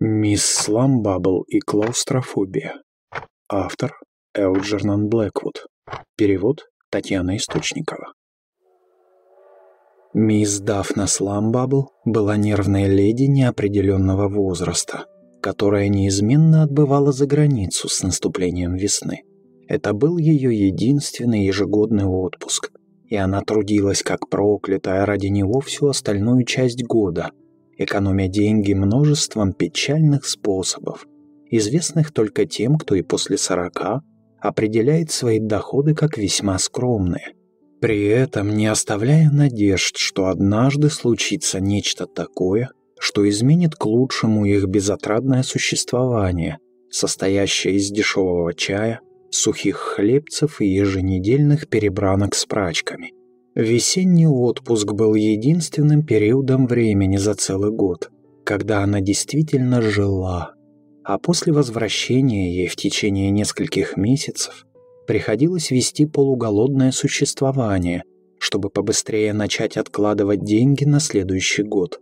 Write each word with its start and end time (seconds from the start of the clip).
Мисс 0.00 0.44
Сламбабл 0.44 1.42
и 1.48 1.58
клаустрофобия. 1.58 2.74
Автор 3.48 3.98
Элджернон 4.32 5.08
Блэквуд. 5.08 5.66
Перевод 6.16 6.66
Татьяна 6.88 7.36
Источникова. 7.36 8.12
Мисс 10.14 10.60
Дафна 10.60 11.08
Сламбабл 11.08 11.90
была 12.04 12.36
нервной 12.36 12.86
леди 12.86 13.24
неопределенного 13.24 14.28
возраста, 14.28 15.06
которая 15.42 15.88
неизменно 15.88 16.62
отбывала 16.62 17.10
за 17.10 17.26
границу 17.26 17.88
с 17.88 18.00
наступлением 18.00 18.76
весны. 18.76 19.24
Это 19.66 19.94
был 19.94 20.16
ее 20.16 20.56
единственный 20.56 21.44
ежегодный 21.44 22.04
отпуск, 22.04 22.70
и 23.08 23.16
она 23.16 23.40
трудилась 23.40 24.04
как 24.04 24.28
проклятая 24.28 25.04
ради 25.04 25.26
него 25.26 25.58
всю 25.58 25.88
остальную 25.88 26.44
часть 26.44 26.84
года– 26.84 27.32
экономя 27.78 28.28
деньги 28.28 28.74
множеством 28.74 29.52
печальных 29.52 30.26
способов, 30.26 31.06
известных 31.50 32.12
только 32.12 32.44
тем, 32.44 32.76
кто 32.76 32.94
и 32.94 33.02
после 33.02 33.38
сорока 33.38 34.02
определяет 34.40 35.10
свои 35.10 35.38
доходы 35.38 35.94
как 35.94 36.18
весьма 36.18 36.58
скромные, 36.58 37.32
при 37.80 38.06
этом 38.06 38.56
не 38.56 38.66
оставляя 38.66 39.30
надежд, 39.30 39.96
что 39.96 40.26
однажды 40.26 40.90
случится 40.90 41.60
нечто 41.60 42.06
такое, 42.06 42.70
что 42.98 43.28
изменит 43.28 43.76
к 43.76 43.86
лучшему 43.86 44.44
их 44.44 44.66
безотрадное 44.66 45.42
существование, 45.44 46.58
состоящее 46.90 47.76
из 47.76 47.90
дешевого 47.90 48.52
чая, 48.54 49.00
сухих 49.30 49.76
хлебцев 49.76 50.60
и 50.60 50.66
еженедельных 50.66 51.68
перебранок 51.68 52.34
с 52.34 52.44
прачками. 52.46 53.12
Весенний 53.58 54.28
отпуск 54.28 54.92
был 54.92 55.16
единственным 55.16 56.04
периодом 56.04 56.68
времени 56.68 57.16
за 57.16 57.34
целый 57.34 57.72
год, 57.72 58.08
когда 58.44 58.84
она 58.84 59.00
действительно 59.00 59.82
жила, 59.82 60.54
а 61.02 61.18
после 61.18 61.52
возвращения 61.52 62.54
ей 62.54 62.68
в 62.68 62.76
течение 62.76 63.32
нескольких 63.32 63.96
месяцев 63.96 64.64
приходилось 65.08 65.72
вести 65.72 66.06
полуголодное 66.06 66.92
существование, 66.92 68.04
чтобы 68.38 68.70
побыстрее 68.70 69.32
начать 69.32 69.76
откладывать 69.76 70.44
деньги 70.44 70.84
на 70.84 71.00
следующий 71.00 71.64
год. 71.64 71.98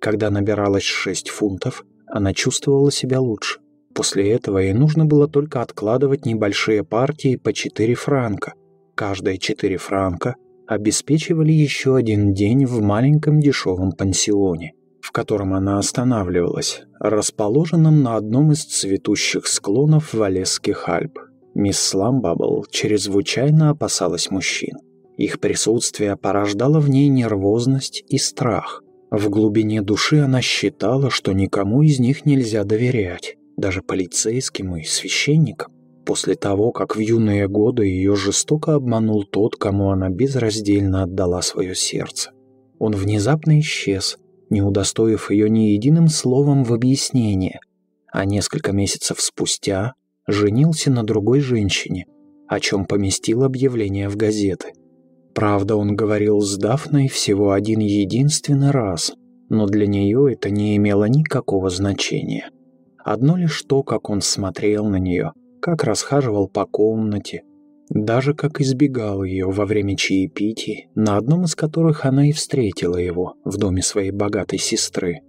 Когда 0.00 0.28
набиралось 0.28 0.82
6 0.82 1.28
фунтов, 1.28 1.84
она 2.08 2.34
чувствовала 2.34 2.90
себя 2.90 3.20
лучше. 3.20 3.60
После 3.94 4.32
этого 4.32 4.58
ей 4.58 4.72
нужно 4.72 5.04
было 5.04 5.28
только 5.28 5.62
откладывать 5.62 6.26
небольшие 6.26 6.82
партии 6.82 7.36
по 7.36 7.52
4 7.52 7.94
франка. 7.94 8.54
Каждые 8.96 9.38
4 9.38 9.76
франка 9.76 10.34
обеспечивали 10.66 11.52
еще 11.52 11.96
один 11.96 12.34
день 12.34 12.66
в 12.66 12.80
маленьком 12.80 13.40
дешевом 13.40 13.92
пансионе, 13.92 14.72
в 15.00 15.12
котором 15.12 15.54
она 15.54 15.78
останавливалась, 15.78 16.82
расположенном 16.98 18.02
на 18.02 18.16
одном 18.16 18.52
из 18.52 18.64
цветущих 18.64 19.46
склонов 19.46 20.14
Валесских 20.14 20.88
Альп. 20.88 21.18
Мисс 21.54 21.78
Сламбабл 21.78 22.66
чрезвычайно 22.70 23.70
опасалась 23.70 24.30
мужчин. 24.30 24.76
Их 25.16 25.40
присутствие 25.40 26.16
порождало 26.16 26.80
в 26.80 26.90
ней 26.90 27.08
нервозность 27.08 28.04
и 28.08 28.18
страх. 28.18 28.82
В 29.10 29.30
глубине 29.30 29.80
души 29.80 30.18
она 30.18 30.42
считала, 30.42 31.10
что 31.10 31.32
никому 31.32 31.82
из 31.82 31.98
них 31.98 32.26
нельзя 32.26 32.64
доверять, 32.64 33.36
даже 33.56 33.80
полицейским 33.80 34.76
и 34.76 34.84
священникам 34.84 35.75
после 36.06 36.36
того, 36.36 36.70
как 36.70 36.96
в 36.96 37.00
юные 37.00 37.48
годы 37.48 37.84
ее 37.84 38.14
жестоко 38.14 38.74
обманул 38.74 39.24
тот, 39.24 39.56
кому 39.56 39.90
она 39.90 40.08
безраздельно 40.08 41.02
отдала 41.02 41.42
свое 41.42 41.74
сердце. 41.74 42.30
Он 42.78 42.92
внезапно 42.92 43.58
исчез, 43.60 44.16
не 44.48 44.62
удостоив 44.62 45.30
ее 45.30 45.50
ни 45.50 45.72
единым 45.72 46.08
словом 46.08 46.62
в 46.62 46.72
объяснение, 46.72 47.58
а 48.12 48.24
несколько 48.24 48.72
месяцев 48.72 49.20
спустя 49.20 49.94
женился 50.28 50.90
на 50.90 51.02
другой 51.02 51.40
женщине, 51.40 52.06
о 52.48 52.60
чем 52.60 52.86
поместил 52.86 53.42
объявление 53.42 54.08
в 54.08 54.16
газеты. 54.16 54.72
Правда, 55.34 55.76
он 55.76 55.96
говорил 55.96 56.40
с 56.40 56.56
Дафной 56.56 57.08
всего 57.08 57.50
один 57.50 57.80
единственный 57.80 58.70
раз, 58.70 59.12
но 59.48 59.66
для 59.66 59.86
нее 59.86 60.32
это 60.32 60.50
не 60.50 60.76
имело 60.76 61.04
никакого 61.06 61.68
значения. 61.68 62.48
Одно 63.04 63.36
лишь 63.36 63.62
то, 63.62 63.82
как 63.82 64.08
он 64.08 64.20
смотрел 64.20 64.86
на 64.86 64.96
нее– 64.96 65.32
как 65.66 65.82
расхаживал 65.82 66.46
по 66.46 66.64
комнате, 66.64 67.42
даже 67.88 68.34
как 68.34 68.60
избегал 68.60 69.24
ее 69.24 69.50
во 69.50 69.66
время 69.66 69.96
чаепитий, 69.96 70.90
на 70.94 71.16
одном 71.16 71.42
из 71.42 71.56
которых 71.56 72.04
она 72.04 72.28
и 72.28 72.30
встретила 72.30 72.96
его 72.98 73.34
в 73.44 73.56
доме 73.56 73.82
своей 73.82 74.12
богатой 74.12 74.60
сестры. 74.60 75.22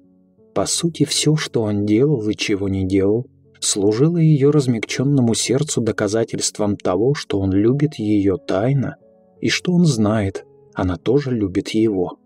По 0.53 0.67
сути, 0.67 1.05
все, 1.05 1.35
что 1.37 1.63
он 1.63 1.87
делал 1.87 2.29
и 2.29 2.35
чего 2.35 2.69
не 2.69 2.85
делал, 2.85 3.25
служило 3.59 4.17
ее 4.17 4.51
размягченному 4.51 5.33
сердцу 5.33 5.81
доказательством 5.81 6.77
того, 6.77 7.15
что 7.15 7.39
он 7.39 7.51
любит 7.51 7.95
ее 7.95 8.37
тайно 8.37 8.97
и 9.41 9.49
что 9.49 9.73
он 9.73 9.85
знает, 9.85 10.45
она 10.75 10.97
тоже 10.97 11.31
любит 11.31 11.69
его. 11.69 12.19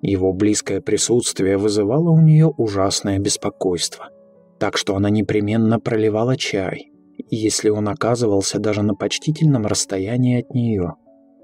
Его 0.00 0.32
близкое 0.32 0.80
присутствие 0.80 1.58
вызывало 1.58 2.08
у 2.12 2.20
нее 2.22 2.46
ужасное 2.46 3.18
беспокойство, 3.18 4.08
так 4.58 4.78
что 4.78 4.96
она 4.96 5.10
непременно 5.10 5.78
проливала 5.78 6.38
чай, 6.38 6.92
если 7.30 7.68
он 7.68 7.88
оказывался 7.88 8.58
даже 8.58 8.82
на 8.82 8.94
почтительном 8.94 9.66
расстоянии 9.66 10.40
от 10.40 10.54
нее. 10.54 10.94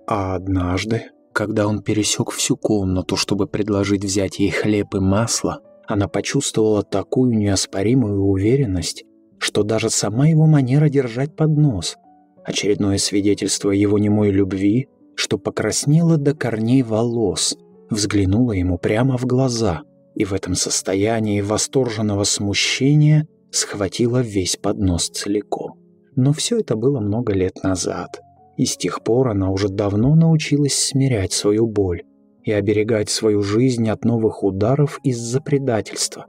А 0.06 0.34
однажды, 0.34 1.04
когда 1.32 1.66
он 1.66 1.82
пересек 1.82 2.30
всю 2.30 2.56
комнату, 2.56 3.16
чтобы 3.16 3.46
предложить 3.46 4.04
взять 4.04 4.38
ей 4.38 4.50
хлеб 4.50 4.94
и 4.94 5.00
масло, 5.00 5.60
она 5.86 6.08
почувствовала 6.08 6.82
такую 6.82 7.36
неоспоримую 7.36 8.22
уверенность, 8.22 9.04
что 9.38 9.62
даже 9.62 9.90
сама 9.90 10.28
его 10.28 10.46
манера 10.46 10.88
держать 10.88 11.36
поднос, 11.36 11.96
очередное 12.44 12.98
свидетельство 12.98 13.70
его 13.70 13.98
немой 13.98 14.30
любви, 14.30 14.88
что 15.16 15.38
покраснела 15.38 16.16
до 16.16 16.34
корней 16.34 16.82
волос, 16.82 17.56
взглянула 17.90 18.52
ему 18.52 18.78
прямо 18.78 19.18
в 19.18 19.26
глаза 19.26 19.82
и 20.14 20.24
в 20.24 20.32
этом 20.32 20.54
состоянии 20.54 21.40
восторженного 21.40 22.24
смущения 22.24 23.26
схватила 23.54 24.20
весь 24.20 24.56
поднос 24.56 25.08
целиком. 25.08 25.78
Но 26.16 26.32
все 26.32 26.58
это 26.58 26.74
было 26.76 27.00
много 27.00 27.32
лет 27.32 27.62
назад, 27.62 28.20
и 28.56 28.64
с 28.64 28.76
тех 28.76 29.02
пор 29.02 29.28
она 29.28 29.50
уже 29.50 29.68
давно 29.68 30.14
научилась 30.14 30.74
смирять 30.74 31.32
свою 31.32 31.66
боль 31.66 32.02
и 32.42 32.52
оберегать 32.52 33.10
свою 33.10 33.42
жизнь 33.42 33.88
от 33.88 34.04
новых 34.04 34.42
ударов 34.42 34.98
из-за 35.04 35.40
предательства. 35.40 36.26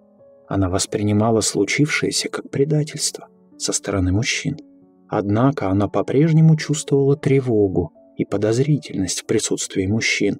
Она 0.48 0.70
воспринимала 0.70 1.42
случившееся 1.42 2.30
как 2.30 2.50
предательство 2.52 3.28
со 3.58 3.74
стороны 3.74 4.12
мужчин. 4.12 4.58
Однако 5.08 5.70
она 5.70 5.88
по-прежнему 5.88 6.56
чувствовала 6.56 7.18
тревогу 7.18 7.92
и 8.18 8.26
подозрительность 8.26 9.22
в 9.22 9.26
присутствии 9.26 9.88
мужчин, 9.88 10.40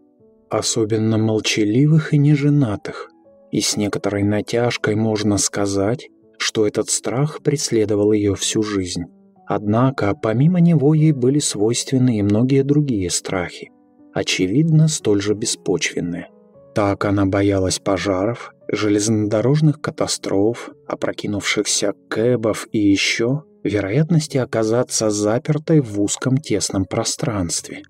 особенно 0.50 1.18
молчаливых 1.18 2.14
и 2.14 2.18
неженатых, 2.18 3.10
и 3.52 3.62
с 3.62 3.76
некоторой 3.76 4.24
натяжкой 4.24 4.96
можно 4.96 5.38
сказать, 5.38 6.10
что 6.38 6.68
этот 6.68 6.90
страх 6.90 7.42
преследовал 7.42 8.12
ее 8.12 8.36
всю 8.36 8.64
жизнь. 8.64 9.04
Однако, 9.48 10.14
помимо 10.16 10.60
него 10.60 10.94
ей 10.94 11.12
были 11.12 11.40
свойственны 11.40 12.18
и 12.18 12.24
многие 12.24 12.64
другие 12.64 13.10
страхи, 13.10 13.72
очевидно, 14.14 14.88
столь 14.88 15.22
же 15.22 15.34
беспочвенные. 15.34 16.30
Так 16.74 17.06
она 17.06 17.26
боялась 17.26 17.80
пожаров, 17.80 18.52
железнодорожных 18.72 19.80
катастроф, 19.80 20.72
опрокинувшихся 20.88 21.94
кэбов 22.10 22.68
и 22.72 22.80
еще 22.80 23.44
вероятности 23.64 24.38
оказаться 24.38 25.10
запертой 25.10 25.82
в 25.82 26.02
узком 26.02 26.38
тесном 26.38 26.86
пространстве. 26.86 27.84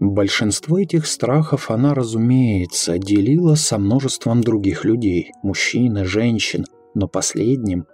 Большинство 0.00 0.80
этих 0.80 1.06
страхов 1.06 1.70
она, 1.70 1.94
разумеется, 1.94 2.98
делила 2.98 3.54
со 3.54 3.78
множеством 3.78 4.40
других 4.40 4.84
людей, 4.84 5.30
мужчин 5.42 5.98
и 5.98 6.04
женщин, 6.04 6.64
но 6.94 7.08
последним 7.08 7.86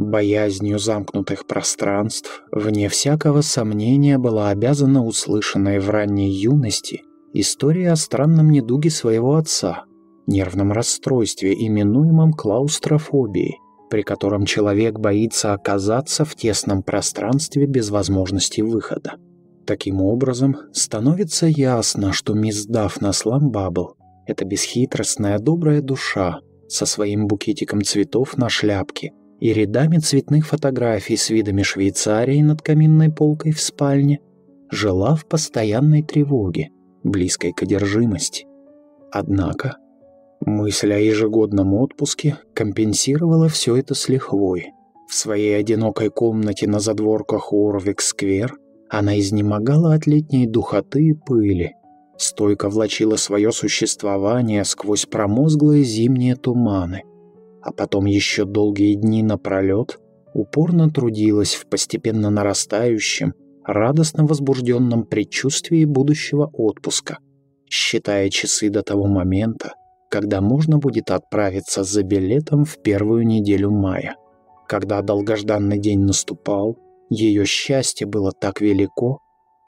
Боязнью 0.00 0.78
замкнутых 0.78 1.46
пространств, 1.46 2.42
вне 2.50 2.88
всякого 2.88 3.42
сомнения, 3.42 4.16
была 4.16 4.48
обязана 4.48 5.04
услышанной 5.04 5.78
в 5.78 5.90
ранней 5.90 6.30
юности 6.30 7.02
история 7.34 7.92
о 7.92 7.96
странном 7.96 8.50
недуге 8.50 8.88
своего 8.88 9.36
отца, 9.36 9.84
нервном 10.26 10.72
расстройстве, 10.72 11.52
именуемом 11.52 12.32
клаустрофобией, 12.32 13.58
при 13.90 14.00
котором 14.00 14.46
человек 14.46 14.98
боится 14.98 15.52
оказаться 15.52 16.24
в 16.24 16.34
тесном 16.34 16.82
пространстве 16.82 17.66
без 17.66 17.90
возможности 17.90 18.62
выхода. 18.62 19.16
Таким 19.66 20.00
образом, 20.00 20.56
становится 20.72 21.44
ясно, 21.44 22.14
что 22.14 22.32
мисс 22.32 22.64
Дафна 22.64 23.12
Сламбабл– 23.12 23.96
это 24.26 24.46
бесхитростная 24.46 25.38
добрая 25.38 25.82
душа 25.82 26.40
со 26.70 26.86
своим 26.86 27.26
букетиком 27.26 27.82
цветов 27.82 28.36
на 28.36 28.48
шляпке– 28.48 29.12
и 29.40 29.52
рядами 29.54 29.96
цветных 29.96 30.46
фотографий 30.46 31.16
с 31.16 31.30
видами 31.30 31.62
Швейцарии 31.62 32.42
над 32.42 32.62
каминной 32.62 33.10
полкой 33.10 33.52
в 33.52 33.60
спальне, 33.60 34.20
жила 34.70 35.16
в 35.16 35.26
постоянной 35.26 36.02
тревоге, 36.02 36.70
близкой 37.02 37.52
к 37.52 37.62
одержимости. 37.62 38.46
Однако 39.10 39.78
Мысль 40.42 40.92
о 40.94 40.98
ежегодном 40.98 41.74
отпуске 41.74 42.38
компенсировала 42.54 43.48
все 43.48 43.76
это 43.76 43.94
с 43.94 44.08
лихвой. 44.08 44.72
В 45.06 45.14
своей 45.14 45.54
одинокой 45.58 46.08
комнате 46.08 46.66
на 46.66 46.80
задворках 46.80 47.52
Уорвик-сквер 47.52 48.56
она 48.88 49.18
изнемогала 49.18 49.92
от 49.92 50.06
летней 50.06 50.46
духоты 50.46 51.08
и 51.08 51.12
пыли, 51.12 51.74
стойко 52.20 52.68
влачила 52.68 53.16
свое 53.16 53.52
существование 53.52 54.64
сквозь 54.64 55.06
промозглые 55.06 55.84
зимние 55.84 56.36
туманы, 56.36 57.02
а 57.62 57.72
потом 57.72 58.06
еще 58.06 58.44
долгие 58.44 58.94
дни 58.94 59.22
напролет 59.22 59.98
упорно 60.34 60.90
трудилась 60.90 61.54
в 61.54 61.66
постепенно 61.66 62.30
нарастающем, 62.30 63.34
радостно 63.64 64.26
возбужденном 64.26 65.04
предчувствии 65.04 65.84
будущего 65.84 66.50
отпуска, 66.52 67.18
считая 67.68 68.28
часы 68.30 68.70
до 68.70 68.82
того 68.82 69.06
момента, 69.06 69.74
когда 70.10 70.40
можно 70.40 70.78
будет 70.78 71.10
отправиться 71.10 71.84
за 71.84 72.02
билетом 72.02 72.64
в 72.64 72.82
первую 72.82 73.26
неделю 73.26 73.70
мая. 73.70 74.16
Когда 74.68 75.02
долгожданный 75.02 75.78
день 75.78 76.00
наступал, 76.00 76.76
ее 77.08 77.44
счастье 77.44 78.06
было 78.06 78.30
так 78.32 78.60
велико, 78.60 79.18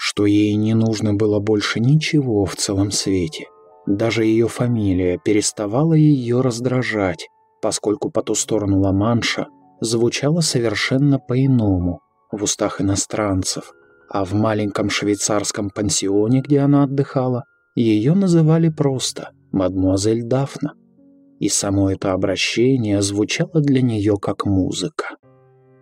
что 0.04 0.26
ей 0.26 0.56
не 0.56 0.75
нужно 0.75 1.14
было 1.14 1.38
больше 1.38 1.78
ничего 1.78 2.44
в 2.44 2.56
целом 2.56 2.90
свете. 2.90 3.46
Даже 3.87 4.25
ее 4.25 4.49
фамилия 4.49 5.16
переставала 5.25 5.94
ее 5.94 6.40
раздражать, 6.40 7.28
поскольку 7.62 8.10
по 8.10 8.20
ту 8.20 8.34
сторону 8.34 8.81
Ла-Манша 8.81 9.46
звучала 9.81 10.40
совершенно 10.40 11.20
по-иному 11.20 12.00
в 12.32 12.43
устах 12.43 12.81
иностранцев, 12.81 13.72
а 14.10 14.25
в 14.25 14.32
маленьком 14.32 14.90
швейцарском 14.90 15.70
пансионе, 15.70 16.40
где 16.40 16.58
она 16.58 16.82
отдыхала, 16.82 17.44
ее 17.76 18.14
называли 18.14 18.70
просто 18.70 19.31
«мадмуазель 19.52 20.25
Дафна» 20.25 20.75
и 21.38 21.49
само 21.49 21.93
это 21.93 22.12
обращение 22.12 23.02
звучало 23.02 23.60
для 23.60 23.82
нее 23.82 24.16
как 24.20 24.46
музыка. 24.46 25.10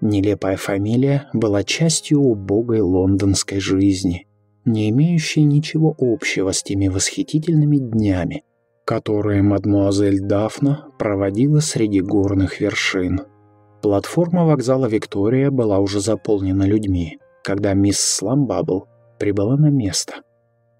Нелепая 0.00 0.56
фамилия 0.56 1.28
была 1.32 1.62
частью 1.62 2.20
убогой 2.20 2.80
лондонской 2.80 3.60
жизни, 3.60 4.26
не 4.64 4.90
имеющей 4.90 5.42
ничего 5.42 5.94
общего 5.98 6.52
с 6.52 6.62
теми 6.62 6.88
восхитительными 6.88 7.76
днями, 7.76 8.44
которые 8.84 9.42
мадмуазель 9.42 10.20
Дафна 10.20 10.86
проводила 10.98 11.60
среди 11.60 12.00
горных 12.00 12.60
вершин. 12.60 13.20
Платформа 13.82 14.46
вокзала 14.46 14.86
Виктория 14.86 15.50
была 15.50 15.78
уже 15.78 16.00
заполнена 16.00 16.64
людьми, 16.64 17.18
когда 17.42 17.74
мисс 17.74 17.98
Сламбабл 17.98 18.86
прибыла 19.18 19.56
на 19.56 19.70
место. 19.70 20.22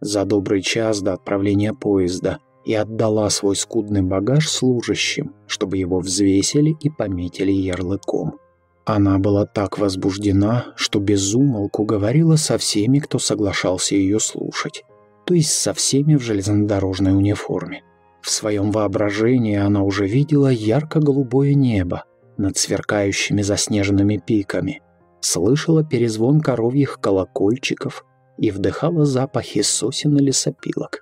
За 0.01 0.25
добрый 0.25 0.63
час 0.63 1.03
до 1.03 1.13
отправления 1.13 1.75
поезда– 1.75 2.39
и 2.65 2.75
отдала 2.75 3.31
свой 3.31 3.57
скудный 3.57 4.03
багаж 4.03 4.49
служащим, 4.49 5.35
чтобы 5.47 5.79
его 5.79 5.99
взвесили 5.99 6.77
и 6.81 6.91
пометили 6.91 7.51
ярлыком. 7.51 8.39
Она 8.85 9.19
была 9.19 9.47
так 9.47 9.79
возбуждена, 9.79 10.73
что 10.75 11.01
безумолку 11.01 11.85
говорила 11.85 12.37
со 12.37 12.59
всеми, 12.59 12.99
кто 12.99 13.19
соглашался 13.19 13.95
ее 13.95 14.19
слушать, 14.21 14.85
то 15.27 15.35
есть 15.35 15.53
со 15.53 15.75
всеми 15.75 16.17
в 16.17 16.23
железнодорожной 16.23 17.15
униформе. 17.15 17.83
В 18.23 18.31
своем 18.31 18.71
воображении 18.71 19.57
она 19.57 19.83
уже 19.83 20.07
видела 20.07 20.49
ярко-голубое 20.49 21.55
небо 21.55 22.05
над 22.37 22.57
сверкающими 22.57 23.43
заснеженными 23.43 24.17
пиками, 24.17 24.83
слышала 25.21 25.85
перезвон 25.85 26.41
коровьих 26.41 26.99
колокольчиков 27.01 28.05
и 28.39 28.51
вдыхала 28.51 29.05
запахи 29.05 29.61
сосен 29.61 30.17
и 30.17 30.23
лесопилок. 30.23 31.01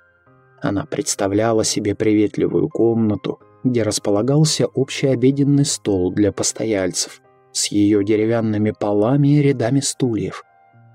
Она 0.60 0.84
представляла 0.84 1.64
себе 1.64 1.94
приветливую 1.94 2.69
комнату, 2.69 3.38
где 3.62 3.84
располагался 3.84 4.66
общий 4.66 5.06
обеденный 5.06 5.64
стол 5.64 6.12
для 6.12 6.32
постояльцев 6.32 7.20
с 7.53 7.69
ее 7.69 8.05
деревянными 8.05 8.73
полами 8.79 9.39
и 9.39 9.43
рядами 9.43 9.81
стульев, 9.81 10.45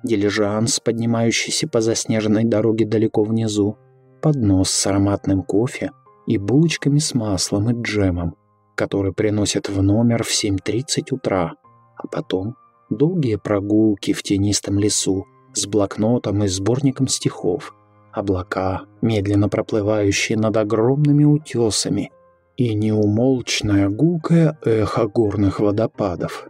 дилижанс, 0.04 0.80
поднимающийся 0.80 1.68
по 1.68 1.82
заснеженной 1.82 2.44
дороге 2.44 2.86
далеко 2.86 3.24
внизу, 3.24 3.78
поднос 4.22 4.70
с 4.70 4.88
ароматным 4.88 5.44
кофе 5.44 5.92
и 6.28 6.38
булочками 6.38 7.00
с 7.00 7.14
маслом 7.14 7.70
и 7.70 7.82
джемом, 7.82 8.36
который 8.76 9.14
приносят 9.14 9.70
в 9.70 9.82
номер 9.82 10.24
в 10.24 10.32
7.30 10.32 11.08
утра, 11.12 11.54
а 11.98 12.08
потом 12.08 12.56
долгие 12.90 13.36
прогулки 13.36 14.14
в 14.14 14.24
тенистом 14.24 14.80
лесу 14.80 15.26
с 15.54 15.66
блокнотом 15.68 16.44
и 16.44 16.48
сборником 16.48 17.08
стихов– 17.08 17.76
облака, 18.14 18.84
медленно 19.02 19.50
проплывающие 19.50 20.38
над 20.38 20.56
огромными 20.56 21.26
утесами, 21.26 22.12
и 22.58 22.74
неумолчное 22.74 23.90
гулкое 23.90 24.58
эхо 24.64 25.08
горных 25.08 25.60
водопадов. 25.60 26.48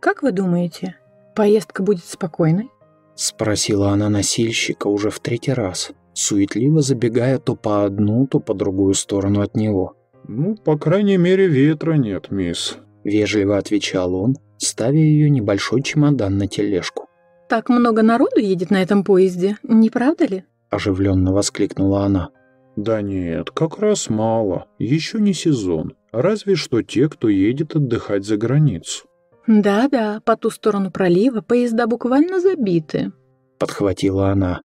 «Как 0.00 0.22
вы 0.22 0.32
думаете, 0.32 0.96
поездка 1.34 1.82
будет 1.82 2.04
спокойной?»— 2.04 2.70
спросила 3.14 3.90
она 3.90 4.08
носильщика 4.08 4.88
уже 4.88 5.10
в 5.10 5.20
третий 5.20 5.52
раз, 5.52 5.92
суетливо 6.12 6.82
забегая 6.82 7.38
то 7.38 7.56
по 7.56 7.84
одну, 7.84 8.26
то 8.26 8.40
по 8.40 8.54
другую 8.54 8.94
сторону 8.94 9.40
от 9.40 9.56
него. 9.56 9.94
«Ну, 10.28 10.56
по 10.56 10.76
крайней 10.76 11.16
мере, 11.16 11.46
ветра 11.46 11.94
нет, 11.94 12.30
мисс»,— 12.30 12.76
вежливо 13.04 13.58
отвечал 13.58 14.14
он, 14.14 14.36
ставя 14.58 14.98
ее 14.98 15.30
небольшой 15.30 15.82
чемодан 15.82 16.36
на 16.36 16.48
тележку. 16.48 17.06
«Так 17.48 17.68
много 17.68 18.02
народу 18.02 18.40
едет 18.40 18.70
на 18.70 18.82
этом 18.82 19.04
поезде, 19.04 19.56
не 19.62 19.88
правда 19.88 20.26
ли?»— 20.26 20.44
оживленно 20.70 21.32
воскликнула 21.32 22.04
она. 22.04 22.30
«Да 22.76 23.00
нет, 23.00 23.50
как 23.50 23.78
раз 23.78 24.10
мало. 24.10 24.66
Еще 24.78 25.18
не 25.18 25.32
сезон. 25.32 25.94
Разве 26.12 26.56
что 26.56 26.82
те, 26.82 27.08
кто 27.08 27.28
едет 27.28 27.74
отдыхать 27.74 28.24
за 28.24 28.36
границу». 28.36 29.06
«Да-да, 29.46 30.20
по 30.24 30.36
ту 30.36 30.50
сторону 30.50 30.90
пролива 30.90 31.40
поезда 31.40 31.86
буквально 31.86 32.40
забиты»,— 32.40 33.12
подхватила 33.58 34.28
она, 34.28 34.60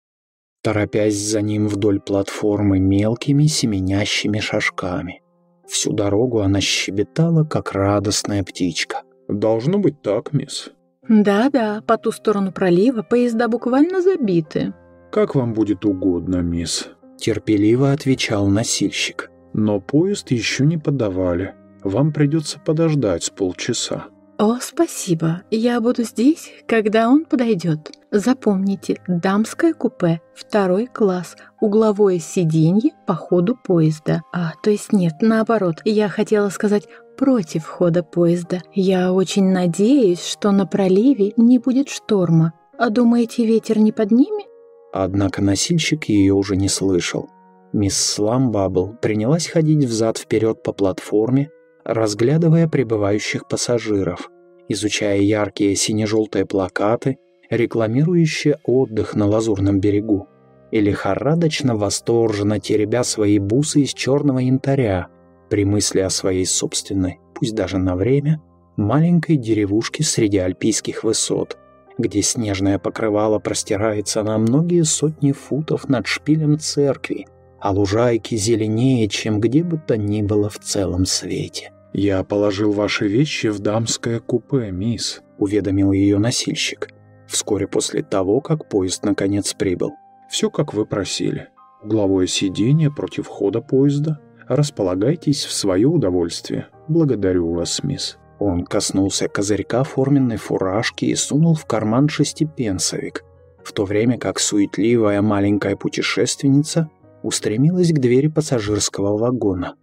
торопясь 0.62 1.16
за 1.16 1.42
ним 1.42 1.68
вдоль 1.68 2.00
платформы 2.00 2.78
мелкими 2.78 3.44
семенящими 3.44 4.38
шажками. 4.38 5.21
Всю 5.66 5.92
дорогу 5.92 6.40
она 6.40 6.61
щебетала, 6.61 7.44
как 7.44 7.73
радостная 7.73 8.42
птичка. 8.42 9.02
«Должно 9.28 9.78
быть 9.78 10.00
так, 10.00 10.32
мисс». 10.32 10.71
«Да-да, 11.09 11.82
по 11.87 11.99
ту 11.99 12.12
сторону 12.12 12.52
пролива 12.52 13.02
поезда 13.02 13.49
буквально 13.49 14.00
забиты», 14.00 14.73
«Как 15.11 15.35
вам 15.35 15.54
будет 15.54 15.85
угодно, 15.85 16.42
мисс»,— 16.42 16.90
терпеливо 17.18 17.92
отвечал 17.92 18.46
носильщик. 18.48 19.30
«Но 19.52 19.80
поезд 19.80 20.30
еще 20.30 20.64
не 20.64 20.78
подавали. 20.78 21.54
Вам 21.82 22.12
придется 22.12 22.58
подождать 22.58 23.25
с 23.25 23.30
полчаса». 23.30 24.06
«О, 24.38 24.58
спасибо. 24.60 25.42
Я 25.50 25.80
буду 25.80 26.04
здесь, 26.04 26.52
когда 26.68 27.08
он 27.08 27.25
подойдет. 27.25 27.90
Запомните, 28.12 29.00
дамское 29.08 29.75
купе, 29.75 30.20
второй 30.32 30.87
класс, 30.87 31.37
угловое 31.60 32.20
сиденье 32.20 32.92
по 33.06 33.14
ходу 33.14 33.56
поезда. 33.56 34.22
А, 34.32 34.52
то 34.62 34.70
есть 34.70 34.92
нет, 34.92 35.14
наоборот, 35.20 35.80
я 35.84 36.08
хотела 36.08 36.50
сказать 36.50 36.84
против 37.16 37.66
хода 37.66 38.04
поезда. 38.04 38.62
Я 38.72 39.12
очень 39.12 39.50
надеюсь, 39.50 40.25
что 40.25 40.52
на 40.52 40.66
проливе 40.66 41.32
не 41.37 41.58
будет 41.58 41.88
шторма. 41.88 42.52
А 42.78 42.90
думаете, 42.90 43.44
ветер 43.44 43.78
не 43.78 43.90
поднимет?» 43.90 44.46
Однако 44.92 45.42
носильщик 45.42 46.04
ее 46.04 46.35
уже 46.35 46.57
не 46.57 46.68
слышал. 46.68 47.28
Мисс 47.73 47.97
Сламбабл 47.97 48.95
принялась 49.02 49.47
ходить 49.47 49.85
взад-вперед 49.85 50.62
по 50.62 50.73
платформе, 50.73 51.50
разглядывая 51.85 52.68
прибывающих 52.68 53.47
пассажиров, 53.47 54.30
изучая 54.68 55.21
яркие 55.21 55.76
сине-желтые 55.76 56.47
плакаты, 56.47 57.18
рекламирующие 57.50 58.59
отдых 58.64 59.14
на 59.14 59.26
Лазурном 59.26 59.80
берегу, 59.80 60.28
и 60.71 60.80
лихорадочно 60.80 61.76
восторженно 61.76 62.59
теребя 62.59 63.04
свои 63.04 63.38
бусы 63.38 63.80
из 63.80 63.92
черного 63.92 64.38
янтаря 64.38 65.09
при 65.50 65.64
мысли 65.64 66.00
о 66.00 66.11
своей 66.11 66.47
собственной, 66.47 67.21
пусть 67.35 67.54
даже 67.54 67.78
на 67.78 67.97
время, 67.97 68.42
маленькой 68.76 69.37
деревушке 69.37 70.02
среди 70.02 70.38
альпийских 70.38 71.04
высот– 71.04 71.59
где 71.99 72.23
снежное 72.23 72.78
покрывало 72.78 73.38
простирается 73.40 74.23
на 74.23 74.38
многие 74.38 74.85
сотни 74.85 75.33
футов 75.33 75.88
над 75.88 76.07
шпилем 76.07 76.59
церкви, 76.59 77.26
а 77.61 77.73
лужайки 77.73 78.37
зеленее, 78.37 79.09
чем 79.09 79.40
где 79.40 79.64
бы 79.64 79.78
то 79.78 79.97
ни 79.97 80.23
было 80.23 80.49
в 80.49 80.59
целом 80.59 81.05
свете. 81.05 81.73
«Я 81.93 82.23
положил 82.23 82.73
ваши 82.73 83.09
вещи 83.09 83.49
в 83.49 83.59
дамское 83.59 84.21
купе, 84.21 84.71
мисс»,— 84.71 85.23
уведомил 85.38 85.93
ее 85.93 86.19
носильщик, 86.19 86.90
вскоре 87.26 87.67
после 87.67 88.02
того, 88.02 88.40
как 88.40 88.69
поезд 88.69 89.05
наконец 89.05 89.55
прибыл. 89.55 89.93
«Все, 90.31 90.50
как 90.50 90.75
вы 90.75 90.85
просили. 90.85 91.49
Угловое 91.83 92.26
сиденье 92.26 92.90
против 92.90 93.26
хода 93.26 93.61
поезда. 93.61 94.21
Располагайтесь 94.47 95.45
в 95.45 95.52
свое 95.52 95.88
удовольствие. 95.88 96.69
Благодарю 96.88 97.52
вас, 97.52 97.83
мисс». 97.83 98.19
Он 98.38 98.64
коснулся 98.64 99.28
козырька 99.28 99.83
форменной 99.83 100.37
фуражки 100.37 101.07
и 101.07 101.14
сунул 101.16 101.54
в 101.54 101.66
карман 101.66 102.09
шестипенсовик, 102.09 103.25
в 103.64 103.73
то 103.73 103.85
время 103.85 104.18
как 104.18 104.38
суетливая 104.38 105.23
маленькая 105.23 105.76
путешественница 105.76 106.88
устремилась 107.23 107.92
к 107.92 107.99
двери 107.99 108.28
пассажирского 108.28 109.18
вагона. 109.18 109.75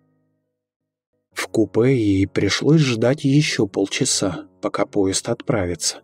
В 1.34 1.48
купе 1.48 1.98
ей 1.98 2.28
пришлось 2.28 2.80
ждать 2.80 3.26
еще 3.26 3.68
полчаса, 3.68 4.46
пока 4.62 4.86
поезд 4.86 5.28
отправится. 5.28 5.98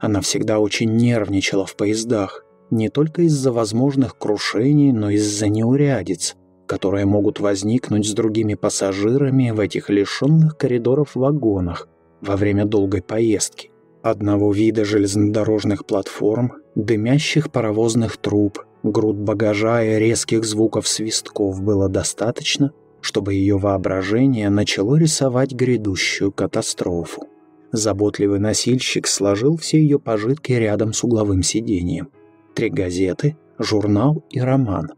Она 0.00 0.20
всегда 0.20 0.58
очень 0.58 0.96
нервничала 0.96 1.66
в 1.66 1.76
поездах, 1.76 2.44
не 2.70 2.88
только 2.88 3.22
из-за 3.22 3.52
возможных 3.52 4.18
крушений, 4.18 4.90
но 4.90 5.10
из-за 5.10 5.48
неурядиц, 5.48 6.34
которые 6.66 7.06
могут 7.06 7.38
возникнуть 7.38 8.08
с 8.08 8.12
другими 8.12 8.54
пассажирами 8.54 9.50
в 9.50 9.60
этих 9.60 9.88
лишенных 9.88 10.56
коридоров 10.56 11.14
вагонах 11.14 11.88
во 12.22 12.36
время 12.36 12.64
долгой 12.64 13.02
поездки. 13.02 13.70
Одного 14.02 14.52
вида 14.52 14.84
железнодорожных 14.84 15.84
платформ, 15.84 16.54
дымящих 16.74 17.52
паровозных 17.52 18.16
труб, 18.16 18.60
груд 18.82 19.16
багажа 19.16 19.82
и 19.82 19.98
резких 19.98 20.44
звуков 20.44 20.88
свистков 20.88 21.62
было 21.62 21.88
достаточно, 21.88 22.72
чтобы 23.00 23.34
ее 23.34 23.58
воображение 23.58 24.48
начало 24.48 24.96
рисовать 24.96 25.52
грядущую 25.52 26.32
катастрофу. 26.32 27.28
Заботливый 27.72 28.38
носильщик 28.38 29.06
сложил 29.06 29.56
все 29.56 29.78
ее 29.78 29.98
пожитки 29.98 30.52
рядом 30.52 30.92
с 30.92 31.02
угловым 31.04 31.42
сиденьем. 31.42 32.08
Три 32.54 32.70
газеты, 32.70 33.36
журнал 33.58 34.24
и 34.30 34.40
роман. 34.40 34.90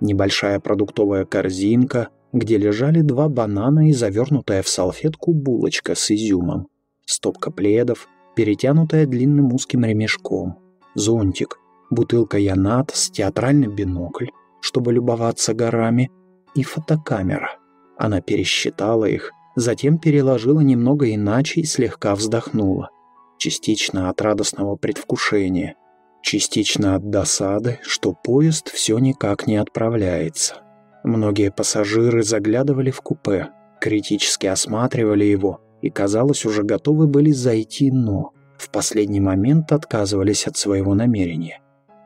Небольшая 0.00 0.60
продуктовая 0.60 1.24
корзинка, 1.24 2.08
где 2.32 2.58
лежали 2.58 3.00
два 3.00 3.28
банана 3.28 3.88
и 3.88 3.92
завернутая 3.92 4.62
в 4.62 4.68
салфетку 4.68 5.32
булочка 5.32 5.94
с 5.94 6.10
изюмом. 6.10 6.68
Стопка 7.06 7.50
пледов, 7.50 8.08
перетянутая 8.34 9.06
длинным 9.06 9.52
узким 9.52 9.84
ремешком. 9.84 10.58
Зонтик, 10.94 11.58
бутылка 11.90 12.38
Янат 12.38 12.92
театральный 13.12 13.68
бинокль, 13.68 14.28
чтобы 14.60 14.92
любоваться 14.92 15.54
горами, 15.54 16.10
и 16.54 16.62
фотокамера. 16.62 17.58
Она 17.98 18.20
пересчитала 18.20 19.04
их, 19.04 19.30
затем 19.54 19.98
переложила 19.98 20.60
немного 20.60 21.14
иначе 21.14 21.60
и 21.60 21.64
слегка 21.64 22.14
вздохнула. 22.14 22.90
Частично 23.38 24.08
от 24.08 24.20
радостного 24.22 24.76
предвкушения, 24.76 25.76
частично 26.22 26.94
от 26.94 27.10
досады, 27.10 27.78
что 27.82 28.12
поезд 28.12 28.70
все 28.70 28.98
никак 28.98 29.46
не 29.46 29.56
отправляется. 29.56 30.62
Многие 31.06 31.52
пассажиры 31.52 32.24
заглядывали 32.24 32.90
в 32.90 33.00
купе, 33.00 33.50
критически 33.80 34.46
осматривали 34.46 35.24
его 35.24 35.60
и, 35.80 35.88
казалось, 35.88 36.44
уже 36.44 36.64
готовы 36.64 37.06
были 37.06 37.30
зайти, 37.30 37.92
но 37.92 38.32
в 38.58 38.70
последний 38.70 39.20
момент 39.20 39.70
отказывались 39.70 40.48
от 40.48 40.56
своего 40.56 40.94
намерения. 40.94 41.60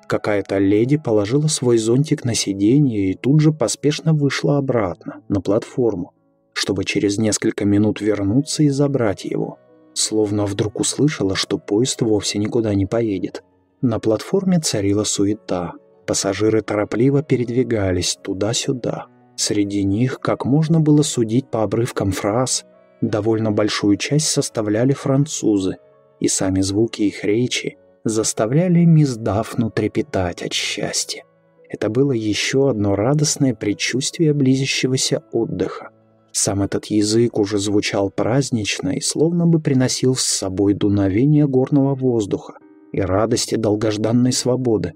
Какая-то 0.07 0.59
леди 0.59 0.99
положила 0.99 1.47
свой 1.47 1.79
зонтик 1.79 2.27
на 2.27 2.35
сиденье 2.35 3.13
и 3.13 3.15
тут 3.15 3.41
же 3.41 3.53
поспешно 3.53 4.13
вышла 4.13 4.59
обратно, 4.59 5.23
на 5.31 5.41
платформу, 5.41 6.13
чтобы 6.53 6.85
через 6.85 7.17
несколько 7.17 7.65
минут 7.65 8.03
вернуться 8.03 8.65
и 8.65 8.69
забрать 8.69 9.25
его. 9.25 9.59
Словно 9.95 10.45
вдруг 10.45 10.79
услышала, 10.79 11.35
что 11.37 11.57
поезд 11.57 12.03
вовсе 12.03 12.39
никуда 12.39 12.75
не 12.75 12.85
поедет. 12.85 13.45
На 13.81 13.99
платформе 13.99 14.61
царила 14.61 15.05
суета. 15.05 15.73
Пассажиры 16.07 16.63
торопливо 16.63 17.23
передвигались 17.23 18.19
туда-сюда. 18.21 19.07
Среди 19.37 19.85
них, 19.85 20.21
как 20.21 20.45
можно 20.45 20.81
было 20.81 21.03
судить 21.03 21.51
по 21.51 21.63
обрывкам 21.63 22.13
фраз, 22.13 22.65
довольно 23.01 23.53
большую 23.53 23.97
часть 23.97 24.29
составляли 24.29 24.93
французы, 24.93 25.77
и 26.19 26.29
сами 26.29 26.61
звуки 26.61 27.03
их 27.03 27.25
речи 27.25 27.79
заставляли 28.05 28.85
мисс 28.85 29.17
Дафну 29.17 29.71
трепетать 29.71 30.43
от 30.43 30.53
счастья. 30.53 31.25
Это 31.69 31.89
было 31.89 32.13
еще 32.13 32.71
одно 32.71 32.97
радостное 32.97 33.55
предчувствие 33.55 34.35
близящегося 34.35 35.23
отдыха. 35.33 35.91
Сам 36.33 36.63
этот 36.63 36.87
язык 36.87 37.39
уже 37.39 37.59
звучал 37.59 38.11
празднично 38.11 38.91
и 38.91 39.01
словно 39.01 39.47
бы 39.47 39.61
приносил 39.61 40.15
с 40.15 40.25
собой 40.25 40.75
дуновение 40.75 41.47
горного 41.47 41.95
воздуха 41.95 42.55
и 42.93 43.01
радости 43.01 43.55
долгожданной 43.55 44.33
свободы. 44.33 44.95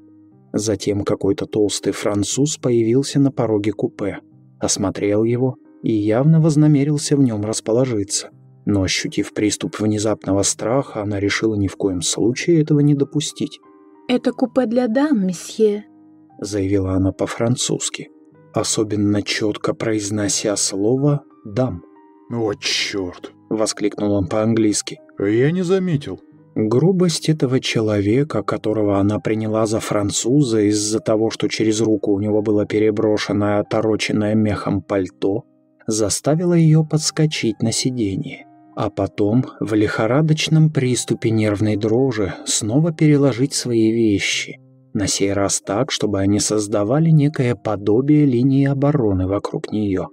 Затем 0.54 1.04
какой-то 1.04 1.46
толстый 1.46 1.92
француз 1.92 2.56
появился 2.56 3.20
на 3.20 3.30
пороге 3.30 3.72
купе, 3.72 4.20
осмотрел 4.58 5.24
его 5.24 5.56
и 5.82 5.92
явно 5.92 6.40
вознамерился 6.40 7.16
в 7.16 7.22
нем 7.22 7.44
расположиться. 7.44 8.30
Но, 8.64 8.82
ощутив 8.82 9.34
приступ 9.34 9.78
внезапного 9.78 10.42
страха, 10.42 11.02
она 11.02 11.20
решила 11.20 11.54
ни 11.56 11.66
в 11.68 11.76
коем 11.76 12.00
случае 12.00 12.62
этого 12.62 12.80
не 12.80 12.94
допустить. 12.94 13.60
«Это 14.08 14.32
купе 14.32 14.64
для 14.64 14.88
дам, 14.88 15.26
месье»,— 15.26 15.84
заявила 16.40 16.92
она 16.92 17.12
по-французски 17.12 18.08
особенно 18.54 19.22
четко 19.22 19.74
произнося 19.74 20.56
слово 20.56 21.24
«дам». 21.44 21.82
«О, 22.30 22.54
черт!»— 22.54 23.32
воскликнул 23.50 24.12
он 24.12 24.28
по-английски. 24.28 25.00
«Я 25.18 25.50
не 25.50 25.62
заметил». 25.62 26.20
Грубость 26.54 27.28
этого 27.28 27.58
человека, 27.58 28.44
которого 28.44 29.00
она 29.00 29.18
приняла 29.18 29.66
за 29.66 29.80
француза 29.80 30.60
из-за 30.60 31.00
того, 31.00 31.30
что 31.30 31.48
через 31.48 31.80
руку 31.80 32.12
у 32.12 32.20
него 32.20 32.42
было 32.42 32.64
переброшено 32.64 33.58
отороченное 33.58 34.36
мехом 34.36 34.80
пальто, 34.80 35.44
заставила 35.88 36.54
ее 36.54 36.86
подскочить 36.88 37.60
на 37.60 37.72
сиденье, 37.72 38.46
а 38.76 38.88
потом 38.88 39.46
в 39.58 39.74
лихорадочном 39.74 40.70
приступе 40.70 41.30
нервной 41.30 41.76
дрожи 41.76 42.34
снова 42.46 42.92
переложить 42.92 43.52
свои 43.52 43.90
вещи, 43.90 44.60
на 44.92 45.08
сей 45.08 45.32
раз 45.32 45.60
так, 45.60 45.90
чтобы 45.90 46.20
они 46.20 46.38
создавали 46.38 47.10
некое 47.10 47.56
подобие 47.56 48.26
линии 48.26 48.66
обороны 48.66 49.26
вокруг 49.26 49.72
нее. 49.72 50.06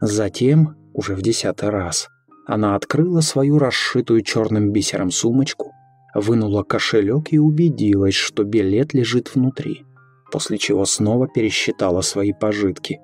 Затем, 0.00 0.76
уже 0.94 1.14
в 1.14 1.20
десятый 1.20 1.68
раз, 1.68 2.08
она 2.46 2.74
открыла 2.76 3.20
свою 3.20 3.58
расшитую 3.58 4.22
черным 4.22 4.70
бисером 4.70 5.10
сумочку, 5.10 5.72
вынула 6.14 6.62
кошелек 6.62 7.32
и 7.32 7.38
убедилась, 7.38 8.14
что 8.14 8.44
билет 8.44 8.94
лежит 8.94 9.34
внутри, 9.34 9.84
после 10.30 10.58
чего 10.58 10.84
снова 10.84 11.28
пересчитала 11.28 12.00
свои 12.02 12.32
пожитки. 12.32 13.00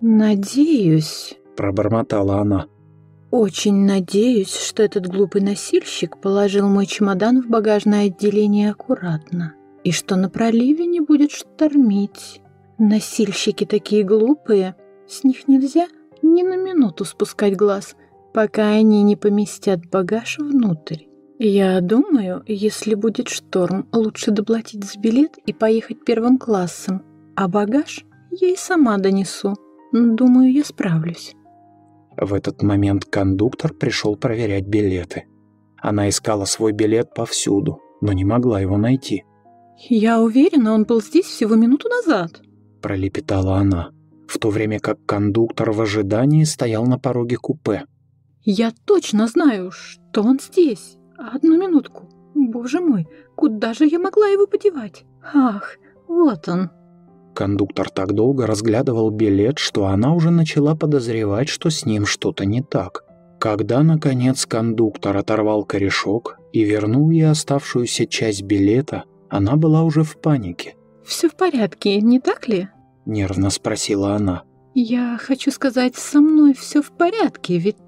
«Надеюсь»,— 0.00 1.34
пробормотала 1.56 2.38
она, 2.38 2.66
«Очень 3.30 3.84
надеюсь, 3.84 4.54
что 4.54 4.82
этот 4.82 5.08
глупый 5.08 5.42
носильщик 5.42 6.20
положил 6.20 6.68
мой 6.68 6.86
чемодан 6.86 7.42
в 7.42 7.48
багажное 7.48 8.06
отделение 8.06 8.70
аккуратно 8.70 9.54
и 9.82 9.92
что 9.92 10.16
на 10.16 10.30
проливе 10.30 10.86
не 10.86 11.00
будет 11.00 11.30
штормить. 11.30 12.40
Носильщики 12.78 13.64
такие 13.64 14.02
глупые, 14.02 14.74
с 15.06 15.24
них 15.24 15.46
нельзя 15.46 15.86
ни 16.22 16.42
на 16.42 16.56
минуту 16.56 17.04
спускать 17.04 17.56
глаз, 17.56 17.94
пока 18.34 18.70
они 18.70 19.04
не 19.04 19.16
поместят 19.16 19.88
багаж 19.88 20.38
внутрь. 20.38 21.04
Я 21.38 21.80
думаю, 21.80 22.42
если 22.46 22.94
будет 22.94 23.28
шторм, 23.28 23.88
лучше 23.92 24.32
доплатить 24.32 24.84
за 24.84 24.98
билет 24.98 25.38
и 25.46 25.52
поехать 25.52 26.04
первым 26.04 26.38
классом, 26.38 27.02
а 27.36 27.48
багаж 27.48 28.04
я 28.30 28.48
и 28.48 28.56
сама 28.56 28.98
донесу. 28.98 29.54
Думаю, 29.92 30.52
я 30.52 30.64
справлюсь. 30.64 31.34
В 32.16 32.34
этот 32.34 32.62
момент 32.62 33.04
кондуктор 33.04 33.72
пришел 33.72 34.16
проверять 34.16 34.66
билеты. 34.66 35.24
Она 35.80 36.08
искала 36.08 36.44
свой 36.44 36.72
билет 36.72 37.14
повсюду, 37.14 37.80
но 38.00 38.12
не 38.12 38.24
могла 38.24 38.60
его 38.60 38.76
найти. 38.76 39.24
«Я 39.88 40.20
уверена, 40.20 40.72
он 40.72 40.84
был 40.84 41.00
здесь 41.00 41.26
всего 41.26 41.56
минуту 41.56 41.88
назад»,— 41.88 42.40
пролепетала 42.82 43.56
она, 43.56 43.90
в 44.26 44.38
то 44.38 44.50
время 44.50 44.78
как 44.78 45.04
кондуктор 45.04 45.72
в 45.72 45.80
ожидании 45.80 46.44
стоял 46.44 46.84
на 46.86 46.98
пороге 46.98 47.36
купе. 47.36 47.84
«Я 48.44 48.72
точно 48.84 49.26
знаю, 49.26 49.70
что 49.70 50.22
он 50.22 50.38
здесь. 50.38 50.98
Одну 51.16 51.56
минутку. 51.56 52.10
Боже 52.34 52.80
мой, 52.80 53.06
куда 53.36 53.72
же 53.72 53.86
я 53.86 53.98
могла 53.98 54.26
его 54.26 54.46
подевать? 54.46 55.04
Ах, 55.32 55.76
вот 56.06 56.48
он». 56.48 56.70
Кондуктор 57.34 57.90
так 57.90 58.12
долго 58.12 58.46
разглядывал 58.46 59.10
билет, 59.10 59.58
что 59.58 59.86
она 59.86 60.14
уже 60.14 60.30
начала 60.30 60.76
подозревать, 60.76 61.48
что 61.48 61.70
с 61.70 61.84
ним 61.86 62.06
что-то 62.06 62.44
не 62.44 62.62
так. 62.62 63.04
Когда, 63.40 63.82
наконец, 63.82 64.46
кондуктор 64.46 65.16
оторвал 65.16 65.64
корешок 65.64 66.38
и 66.52 66.64
вернул 66.64 67.10
ей 67.10 67.28
оставшуюся 67.28 68.06
часть 68.06 68.42
билета, 68.42 69.04
она 69.28 69.56
была 69.56 69.82
уже 69.82 70.02
в 70.02 70.20
панике. 70.20 70.76
«Все 71.04 71.28
в 71.28 71.34
порядке, 71.34 72.00
не 72.00 72.20
так 72.20 72.46
ли?»— 72.48 72.68
нервно 73.06 73.50
спросила 73.50 74.14
она. 74.14 74.44
«Я 74.74 75.18
хочу 75.20 75.50
сказать, 75.50 75.96
со 75.96 76.20
мной 76.20 76.54
все 76.54 76.82
в 76.82 76.90
порядке, 76.92 77.58
ведь 77.58 77.76
так?» 77.76 77.83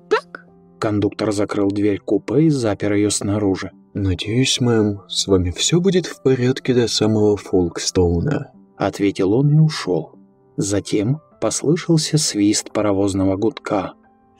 Кондуктор 0.86 1.32
закрыл 1.32 1.66
дверь 1.66 1.98
купе 1.98 2.42
и 2.42 2.48
запер 2.48 2.92
ее 2.92 3.10
снаружи. 3.10 3.72
«Надеюсь, 3.92 4.60
мэм, 4.60 5.00
с 5.08 5.26
вами 5.26 5.50
все 5.50 5.80
будет 5.80 6.06
в 6.06 6.22
порядке 6.22 6.74
до 6.74 6.86
самого 6.86 7.36
Фолкстоуна»,— 7.36 8.52
ответил 8.76 9.32
он 9.32 9.50
и 9.50 9.58
ушел. 9.58 10.12
Затем 10.56 11.20
послышался 11.40 12.18
свист 12.18 12.70
паровозного 12.72 13.34
гудка. 13.34 13.94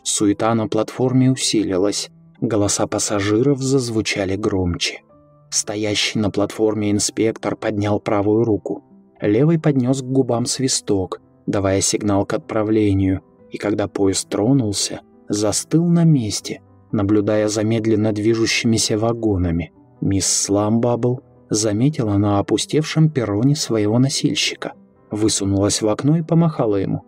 Суета 0.05 0.55
на 0.55 0.69
платформе 0.69 1.33
усилилась. 1.33 2.11
Голоса 2.41 2.87
пассажиров 2.87 3.59
зазвучали 3.61 4.37
громче. 4.37 5.03
Стоящий 5.51 6.21
на 6.21 6.31
платформе 6.31 6.93
инспектор 6.93 7.57
поднял 7.57 7.99
правую 7.99 8.45
руку. 8.45 8.85
Левой 9.21 9.59
поднес 9.59 10.01
к 10.01 10.05
губам 10.05 10.47
свисток, 10.47 11.21
давая 11.47 11.81
сигнал 11.81 12.25
к 12.25 12.35
отправлению, 12.35 13.23
и 13.51 13.59
когда 13.59 13.89
поезд 13.89 14.29
тронулся, 14.29 15.01
застыл 15.29 15.87
на 15.87 16.05
месте, 16.05 16.61
наблюдая 16.93 17.49
за 17.49 17.65
медленно 17.65 18.13
движущимися 18.13 18.99
вагонами. 18.99 19.73
Мисс 20.01 20.27
Сламбабл 20.27 21.21
заметила 21.51 22.17
на 22.17 22.39
опустевшем 22.39 23.11
перроне 23.11 23.57
своего 23.57 23.99
носильщика, 23.99 24.73
высунулась 25.11 25.83
в 25.83 25.89
окно 25.89 26.19
и 26.19 26.23
помахала 26.23 26.77
ему. 26.77 27.05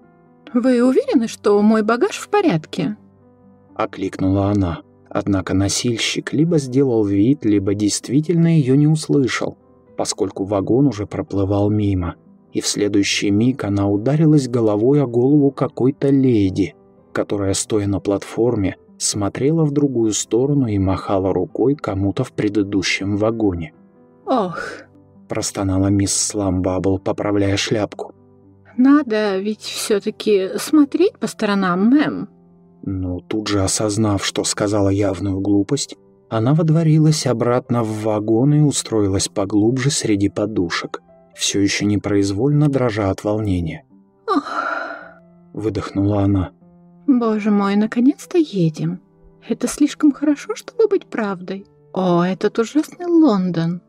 «Вы 0.55 0.83
уверены, 0.83 1.29
что 1.29 1.61
мой 1.63 1.83
багаж 1.83 2.17
в 2.17 2.29
порядке?» 2.29 2.97
Окликнула 3.75 4.51
она. 4.51 4.83
Однако 5.11 5.55
носильщик 5.55 6.33
либо 6.33 6.59
сделал 6.59 7.05
вид, 7.05 7.45
либо 7.45 7.75
действительно 7.75 8.49
ее 8.49 8.77
не 8.77 8.87
услышал, 8.87 9.57
поскольку 9.97 10.45
вагон 10.45 10.87
уже 10.87 11.07
проплывал 11.07 11.71
мимо. 11.71 12.17
И 12.53 12.61
в 12.61 12.67
следующий 12.67 13.31
миг 13.31 13.65
она 13.65 13.89
ударилась 13.89 14.49
головой 14.49 15.03
о 15.03 15.07
голову 15.07 15.51
какой-то 15.51 16.09
леди, 16.09 16.75
которая, 17.13 17.55
стоя 17.55 17.87
на 17.87 18.01
платформе, 18.01 18.77
смотрела 18.99 19.65
в 19.65 19.71
другую 19.71 20.13
сторону 20.13 20.67
и 20.67 20.79
махала 20.79 21.33
рукой 21.33 21.75
кому-то 21.75 22.25
в 22.25 22.33
предыдущем 22.33 23.17
вагоне. 23.17 23.73
«Ох!»– 24.27 24.59
простонала 25.29 25.87
мисс 25.89 26.15
Сламбабл, 26.15 26.99
поправляя 26.99 27.57
шляпку. 27.57 28.15
«Надо 28.77 29.39
ведь 29.39 29.61
все-таки 29.61 30.51
смотреть 30.59 31.19
по 31.19 31.27
сторонам, 31.27 31.87
мэм». 31.89 32.29
Но 32.83 33.21
тут 33.21 33.49
же 33.49 33.63
осознав, 33.63 34.25
что 34.25 34.45
сказала 34.45 34.89
явную 34.89 35.41
глупость, 35.41 35.97
она 36.29 36.55
водворилась 36.55 37.27
обратно 37.27 37.83
в 37.83 38.03
вагон 38.03 38.55
и 38.55 38.61
устроилась 38.61 39.29
поглубже 39.29 39.91
среди 39.91 40.29
подушек, 40.29 41.03
все 41.35 41.61
еще 41.61 41.87
непроизвольно 41.87 42.69
дрожа 42.69 43.11
от 43.11 43.25
волнения. 43.25 43.85
«Ох!»– 44.29 44.53
выдохнула 45.55 46.23
она. 46.23 46.51
«Боже 47.09 47.51
мой, 47.51 47.75
наконец-то 47.77 48.37
едем. 48.37 49.01
Это 49.49 49.67
слишком 49.67 50.13
хорошо, 50.13 50.55
чтобы 50.55 50.89
быть 50.89 51.07
правдой. 51.07 51.65
О, 51.95 52.23
этот 52.23 52.59
ужасный 52.59 53.07
Лондон!» 53.07 53.81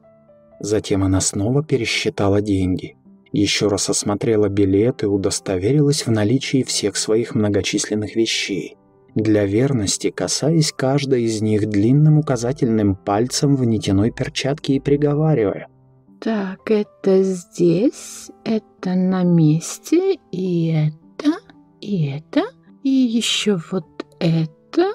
Затем 0.61 1.03
она 1.03 1.19
снова 1.19 1.61
пересчитала 1.61 2.41
деньги. 2.41 2.95
Еще 3.33 3.67
раз 3.67 3.89
осмотрела 3.89 4.47
билеты 4.47 5.05
и 5.05 5.09
удостоверилась 5.09 6.07
в 6.07 6.11
наличии 6.11 6.63
всех 6.63 6.95
своих 6.95 7.35
многочисленных 7.35 8.15
вещей. 8.15 8.77
Для 9.15 9.45
верности 9.45 10.11
касаясь 10.11 10.71
каждой 10.71 11.23
из 11.23 11.41
них 11.41 11.67
длинным 11.67 12.19
указательным 12.19 12.95
пальцем 12.95 13.57
в 13.57 13.65
нитяной 13.65 14.11
перчатке 14.11 14.75
и 14.75 14.79
приговаривая. 14.79 15.67
«Так, 16.21 16.71
это 16.71 17.21
здесь, 17.23 18.29
это 18.45 18.95
на 18.95 19.23
месте, 19.23 20.17
и 20.31 20.67
это, 20.67 21.33
и 21.81 22.07
это...» 22.07 22.58
И 22.83 22.89
еще 22.89 23.59
вот 23.71 23.85
это...» 24.19 24.93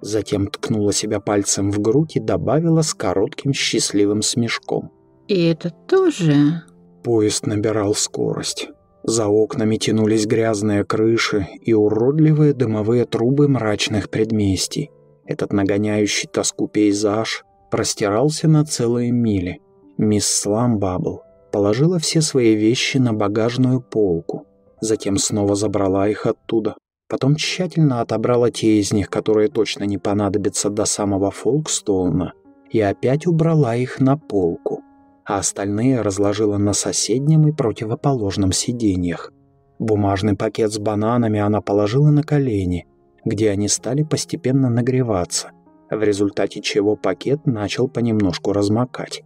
Затем 0.00 0.46
ткнула 0.48 0.92
себя 0.92 1.20
пальцем 1.20 1.70
в 1.70 1.80
грудь 1.80 2.16
и 2.16 2.20
добавила 2.20 2.82
с 2.82 2.94
коротким 2.94 3.52
счастливым 3.52 4.22
смешком. 4.22 4.90
«И 5.28 5.44
это 5.44 5.70
тоже...» 5.70 6.62
Поезд 7.02 7.46
набирал 7.46 7.94
скорость. 7.94 8.68
За 9.04 9.28
окнами 9.28 9.76
тянулись 9.76 10.26
грязные 10.26 10.84
крыши 10.84 11.46
и 11.60 11.72
уродливые 11.72 12.52
дымовые 12.52 13.04
трубы 13.04 13.46
мрачных 13.46 14.10
предместий. 14.10 14.90
Этот 15.24 15.52
нагоняющий 15.52 16.28
тоску 16.28 16.66
пейзаж 16.66 17.44
простирался 17.70 18.48
на 18.48 18.64
целые 18.64 19.12
мили. 19.12 19.60
Мисс 19.96 20.26
Сламбабл 20.26 21.22
положила 21.52 21.98
все 21.98 22.20
свои 22.20 22.54
вещи 22.54 22.98
на 22.98 23.12
багажную 23.12 23.80
полку, 23.80 24.46
затем 24.80 25.16
снова 25.18 25.54
забрала 25.54 26.08
их 26.08 26.26
оттуда, 26.26 26.74
Потом 27.08 27.36
тщательно 27.36 28.00
отобрала 28.00 28.50
те 28.50 28.80
из 28.80 28.92
них, 28.92 29.08
которые 29.08 29.48
точно 29.48 29.84
не 29.84 29.96
понадобятся 29.96 30.70
до 30.70 30.84
самого 30.86 31.30
Фолкстоуна, 31.30 32.32
и 32.70 32.80
опять 32.80 33.26
убрала 33.26 33.76
их 33.76 34.00
на 34.00 34.18
полку, 34.18 34.82
а 35.24 35.38
остальные 35.38 36.00
разложила 36.00 36.58
на 36.58 36.72
соседнем 36.72 37.46
и 37.46 37.52
противоположном 37.52 38.50
сиденьях. 38.50 39.32
Бумажный 39.78 40.34
пакет 40.34 40.72
с 40.72 40.78
бананами 40.78 41.38
она 41.38 41.60
положила 41.60 42.10
на 42.10 42.24
колени, 42.24 42.86
где 43.24 43.50
они 43.50 43.68
стали 43.68 44.02
постепенно 44.02 44.68
нагреваться, 44.68 45.52
в 45.90 46.02
результате 46.02 46.60
чего 46.60 46.96
пакет 46.96 47.46
начал 47.46 47.86
понемножку 47.86 48.52
размокать. 48.52 49.22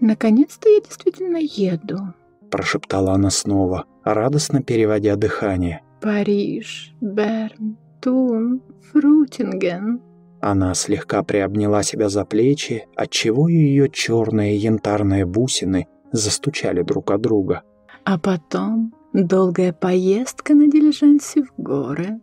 «Наконец-то 0.00 0.70
я 0.70 0.80
действительно 0.80 1.36
еду»,– 1.36 1.98
прошептала 2.50 3.12
она 3.12 3.28
снова, 3.28 3.84
радостно 4.04 4.62
переводя 4.62 5.16
дыхание– 5.16 5.82
Париж, 6.00 6.94
Берн, 7.00 7.76
Тун, 8.00 8.62
Фрутинген. 8.90 10.00
Она 10.40 10.74
слегка 10.74 11.22
приобняла 11.22 11.82
себя 11.82 12.08
за 12.08 12.24
плечи, 12.24 12.86
отчего 12.96 13.48
ее 13.48 13.90
черные 13.90 14.56
янтарные 14.56 15.26
бусины 15.26 15.86
застучали 16.12 16.82
друг 16.82 17.10
от 17.10 17.20
друга. 17.20 17.62
А 18.04 18.18
потом 18.18 18.94
долгая 19.12 19.72
поездка 19.74 20.54
на 20.54 20.68
дилижансе 20.68 21.42
в 21.42 21.52
горы. 21.58 22.20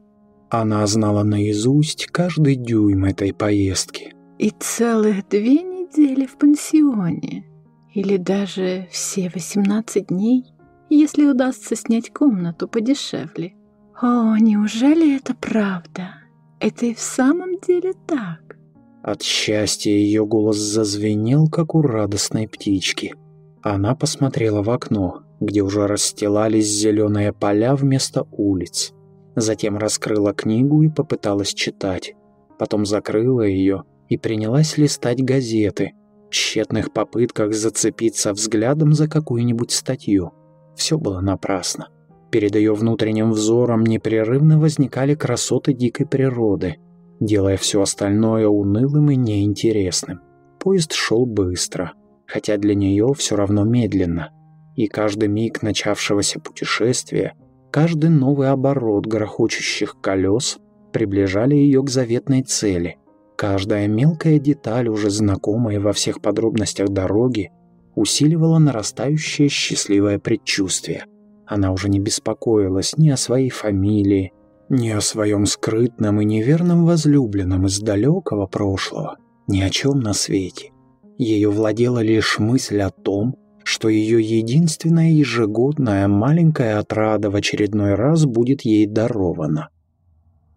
Она 0.49 0.85
знала 0.87 1.23
наизусть 1.23 2.07
каждый 2.07 2.55
дюйм 2.55 3.05
этой 3.05 3.33
поездки. 3.33 4.13
И 4.39 4.49
целых 4.49 5.27
две 5.29 5.61
недели 5.61 6.25
в 6.25 6.37
пансионе. 6.37 7.45
Или 7.93 8.17
даже 8.17 8.87
все 8.91 9.29
18 9.33 10.07
дней, 10.07 10.45
если 10.89 11.25
удастся 11.25 11.75
снять 11.75 12.11
комнату 12.11 12.67
подешевле. 12.67 13.53
О, 13.99 14.37
неужели 14.37 15.17
это 15.17 15.33
правда? 15.33 16.15
Это 16.59 16.85
и 16.85 16.93
в 16.93 16.99
самом 16.99 17.59
деле 17.59 17.93
так? 18.05 18.57
От 19.01 19.23
счастья 19.23 19.89
ее 19.89 20.25
голос 20.25 20.57
зазвенел, 20.57 21.47
как 21.49 21.73
у 21.73 21.81
радостной 21.81 22.47
птички. 22.47 23.15
Она 23.63 23.95
посмотрела 23.95 24.61
в 24.61 24.69
окно, 24.69 25.23
где 25.39 25.61
уже 25.61 25.87
расстилались 25.87 26.67
зеленые 26.67 27.33
поля 27.33 27.75
вместо 27.75 28.27
улиц. 28.31 28.93
Затем 29.35 29.77
раскрыла 29.77 30.33
книгу 30.33 30.83
и 30.83 30.89
попыталась 30.89 31.53
читать. 31.53 32.13
Потом 32.59 32.85
закрыла 32.85 33.41
ее 33.41 33.83
и 34.09 34.17
принялась 34.17 34.77
листать 34.77 35.23
газеты, 35.23 35.93
в 36.27 36.31
тщетных 36.31 36.91
попытках 36.93 37.53
зацепиться 37.53 38.33
взглядом 38.33 38.93
за 38.93 39.07
какую-нибудь 39.07 39.71
статью. 39.71 40.33
Все 40.75 40.99
было 40.99 41.19
напрасно. 41.21 41.89
Перед 42.29 42.55
ее 42.55 42.73
внутренним 42.73 43.31
взором 43.31 43.85
непрерывно 43.85 44.59
возникали 44.59 45.15
красоты 45.15 45.73
дикой 45.73 46.05
природы, 46.05 46.75
делая 47.19 47.57
все 47.57 47.81
остальное 47.81 48.47
унылым 48.47 49.11
и 49.11 49.15
неинтересным. 49.15 50.19
Поезд 50.59 50.91
шел 50.91 51.25
быстро, 51.25 51.93
хотя 52.25 52.57
для 52.57 52.75
нее 52.75 53.13
все 53.17 53.35
равно 53.35 53.63
медленно. 53.63 54.31
И 54.75 54.87
каждый 54.87 55.29
миг 55.29 55.61
начавшегося 55.61 56.39
путешествия, 56.39 57.33
каждый 57.71 58.09
новый 58.09 58.49
оборот 58.49 59.05
грохочущих 59.05 59.95
колес 60.01 60.59
приближали 60.91 61.55
ее 61.55 61.81
к 61.81 61.89
заветной 61.89 62.43
цели. 62.43 62.97
Каждая 63.37 63.87
мелкая 63.87 64.39
деталь, 64.39 64.89
уже 64.89 65.09
знакомая 65.09 65.79
во 65.79 65.93
всех 65.93 66.21
подробностях 66.21 66.89
дороги, 66.89 67.51
усиливала 67.95 68.57
нарастающее 68.57 69.47
счастливое 69.47 70.19
предчувствие– 70.19 71.05
она 71.47 71.71
уже 71.71 71.89
не 71.89 71.99
беспокоилась 71.99 72.97
ни 72.97 73.09
о 73.09 73.17
своей 73.17 73.49
фамилии, 73.49 74.33
ни 74.69 74.89
о 74.89 75.01
своем 75.01 75.45
скрытном 75.45 76.21
и 76.21 76.25
неверном 76.25 76.85
возлюбленном 76.85 77.65
из 77.67 77.79
далекого 77.79 78.47
прошлого, 78.47 79.17
ни 79.47 79.61
о 79.61 79.69
чем 79.69 80.01
на 80.01 80.13
свете. 80.13 80.71
Ее 81.17 81.49
владела 81.49 81.99
лишь 81.99 82.37
мысль 82.37 82.81
о 82.81 82.89
том, 82.89 83.37
что 83.63 83.89
ее 83.89 84.21
единственная 84.21 85.11
ежегодная 85.11 86.07
маленькая 86.07 86.79
отрада 86.79 87.29
в 87.29 87.35
очередной 87.35 87.95
раз 87.95 88.25
будет 88.25 88.61
ей 88.61 88.85
дарована. 88.85 89.69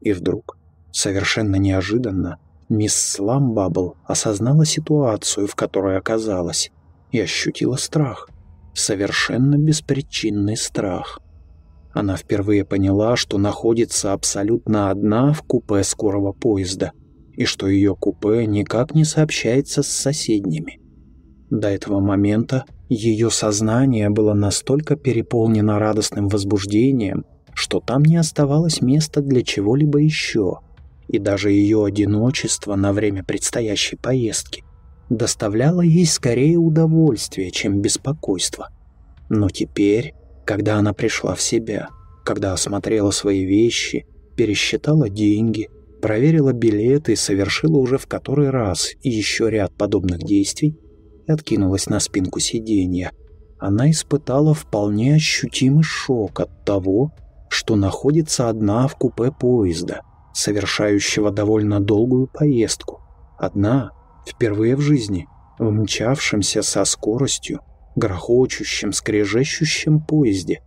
И 0.01 0.13
вдруг, 0.13 0.59
совершенно 0.93 1.57
неожиданно, 1.57 2.39
мисс 2.69 2.95
Сламбабл 2.95 3.97
осознала 4.05 4.65
ситуацию, 4.65 5.47
в 5.47 5.55
которой 5.55 5.97
оказалась, 5.97 6.71
и 7.13 7.21
ощутила 7.21 7.77
страх– 7.77 8.29
совершенно 8.75 9.57
беспричинный 9.57 10.57
страх. 10.57 11.21
Она 11.93 12.17
впервые 12.17 12.65
поняла, 12.65 13.17
что 13.17 13.39
находится 13.39 14.13
абсолютно 14.13 14.91
одна 14.91 15.33
в 15.33 15.43
купе 15.43 15.83
скорого 15.83 16.33
поезда, 16.33 16.93
и 17.35 17.45
что 17.45 17.69
ее 17.69 17.97
купе 17.97 18.47
никак 18.47 18.95
не 18.95 19.05
сообщается 19.05 19.83
с 19.83 19.89
соседними. 19.89 20.81
До 21.51 21.69
этого 21.69 21.99
момента 21.99 22.65
ее 22.89 23.31
сознание 23.31 24.09
было 24.09 24.35
настолько 24.35 24.97
переполнено 24.97 25.79
радостным 25.79 26.29
возбуждением, 26.29 27.25
что 27.55 27.81
там 27.81 28.05
не 28.05 28.17
оставалось 28.17 28.81
места 28.81 29.21
для 29.21 29.43
чего-либо 29.43 29.99
еще, 29.99 30.61
и 31.09 31.19
даже 31.19 31.51
ее 31.51 31.85
одиночество 31.85 32.77
на 32.77 32.93
время 32.93 33.25
предстоящей 33.25 33.97
поездки 33.97 34.65
доставляло 35.11 35.83
ей 35.83 36.07
скорее 36.07 36.57
удовольствие, 36.57 37.51
чем 37.51 37.83
беспокойство. 37.83 38.71
Но 39.29 39.49
теперь, 39.51 40.15
когда 40.47 40.77
она 40.77 40.95
пришла 40.95 41.35
в 41.35 41.43
себя, 41.43 41.89
когда 42.25 42.53
осмотрела 42.53 43.11
свои 43.11 43.45
вещи, 43.45 44.07
пересчитала 44.37 45.11
деньги, 45.11 45.69
проверила 46.01 46.53
билеты 46.53 47.13
и 47.13 47.17
совершила 47.17 47.77
уже 47.79 47.99
в 47.99 48.07
который 48.07 48.51
раз 48.51 48.93
еще 49.03 49.51
ряд 49.51 49.75
подобных 49.75 50.19
действий 50.19 50.79
и 51.27 51.33
откинулась 51.33 51.89
на 51.89 52.01
спинку 52.01 52.41
сиденья. 52.41 53.13
Она 53.59 53.91
испытала 53.91 54.55
вполне 54.55 55.17
ощутимый 55.17 55.83
шок 55.83 56.41
от 56.41 56.65
того, 56.65 57.13
что 57.51 57.77
находится 57.77 58.49
одна 58.49 58.87
в 58.87 58.95
купе 58.95 59.33
поезда, 59.33 60.03
совершающего 60.33 61.31
довольно 61.31 61.81
долгую 61.81 62.29
поездку. 62.29 63.01
Одна, 63.39 63.91
впервые 64.27 64.77
в 64.77 64.81
жизни, 64.81 65.27
мчавшемся 65.59 66.63
со 66.63 66.85
скоростью, 66.85 67.61
грохочущем, 67.97 68.93
скрежещущем 68.93 70.01
поезде. 70.01 70.63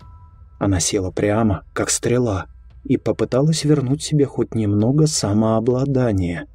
Она 0.59 0.79
села 0.79 1.11
прямо, 1.11 1.63
как 1.73 1.89
стрела, 1.89 2.47
и 2.83 2.97
попыталась 2.97 3.63
вернуть 3.63 4.03
себе 4.03 4.25
хоть 4.25 4.55
немного 4.55 5.07
самообладания. 5.07 6.47